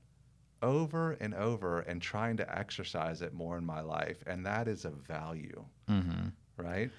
over 0.65 1.13
and 1.21 1.35
over 1.35 1.81
and 1.81 2.01
trying 2.01 2.37
to 2.39 2.59
exercise 2.59 3.23
it 3.23 3.35
more 3.35 3.59
in 3.59 3.65
my 3.65 3.81
life. 3.83 4.17
And 4.27 4.45
that 4.47 4.67
is 4.67 4.85
a 4.85 4.91
value, 4.91 5.65
Mm-hmm. 5.89 6.29
right? 6.57 6.91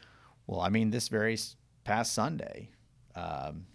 Well, 0.48 0.62
I 0.62 0.70
mean, 0.70 0.92
this 0.92 1.08
very 1.08 1.38
past 1.84 2.14
Sunday, 2.14 2.70
um, 3.16 3.66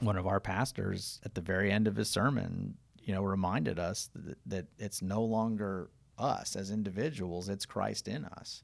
one 0.00 0.16
of 0.16 0.26
our 0.26 0.38
pastors 0.40 1.20
at 1.24 1.34
the 1.34 1.40
very 1.40 1.70
end 1.72 1.86
of 1.88 1.96
his 1.96 2.10
sermon, 2.10 2.76
you 3.02 3.14
know, 3.14 3.22
reminded 3.22 3.78
us 3.78 4.10
that, 4.14 4.36
that 4.46 4.66
it's 4.78 5.00
no 5.00 5.22
longer 5.24 5.90
us 6.18 6.54
as 6.56 6.70
individuals; 6.70 7.48
it's 7.48 7.64
Christ 7.66 8.06
in 8.06 8.24
us. 8.26 8.62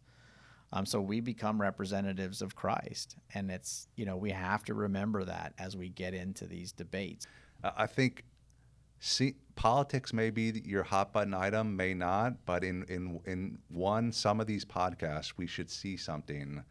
Um, 0.72 0.84
so 0.84 1.00
we 1.00 1.20
become 1.20 1.60
representatives 1.60 2.42
of 2.42 2.54
Christ, 2.54 3.16
and 3.34 3.50
it's 3.50 3.88
you 3.96 4.04
know 4.04 4.16
we 4.16 4.30
have 4.32 4.64
to 4.64 4.74
remember 4.74 5.24
that 5.24 5.54
as 5.58 5.76
we 5.76 5.88
get 5.88 6.12
into 6.12 6.46
these 6.46 6.72
debates. 6.72 7.26
I 7.64 7.72
I 7.84 7.86
think 7.86 8.24
see, 9.00 9.34
politics 9.56 10.12
may 10.12 10.30
be 10.30 10.62
your 10.64 10.82
hot 10.84 11.12
button 11.12 11.34
item, 11.34 11.76
may 11.76 11.94
not, 11.94 12.44
but 12.46 12.64
in, 12.64 12.84
in, 12.84 13.20
in 13.26 13.58
one, 13.68 14.12
some 14.12 14.40
of 14.40 14.46
these 14.46 14.64
podcasts, 14.64 15.34
we 15.36 15.46
should 15.46 15.70
see 15.70 15.96
something 15.96 16.62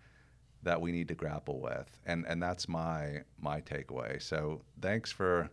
that 0.63 0.79
we 0.81 0.91
need 0.91 1.07
to 1.07 1.15
grapple 1.15 1.59
with. 1.59 1.99
And, 2.05 2.25
and 2.27 2.41
that's 2.41 2.67
my, 2.67 3.23
my 3.39 3.61
takeaway. 3.61 4.21
So 4.21 4.61
thanks 4.81 5.11
for 5.11 5.49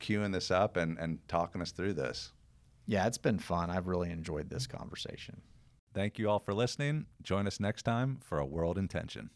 queuing 0.00 0.32
this 0.32 0.50
up 0.50 0.76
and, 0.76 0.98
and 0.98 1.18
talking 1.28 1.62
us 1.62 1.72
through 1.72 1.94
this. 1.94 2.32
Yeah, 2.86 3.06
it's 3.06 3.18
been 3.18 3.38
fun. 3.38 3.70
I've 3.70 3.86
really 3.86 4.10
enjoyed 4.10 4.50
this 4.50 4.66
conversation. 4.66 5.40
Thank 5.94 6.18
you 6.18 6.28
all 6.28 6.38
for 6.38 6.52
listening. 6.52 7.06
Join 7.22 7.46
us 7.46 7.58
next 7.58 7.82
time 7.82 8.18
for 8.22 8.38
A 8.38 8.44
World 8.44 8.78
in 8.78 8.88
Tension. 8.88 9.30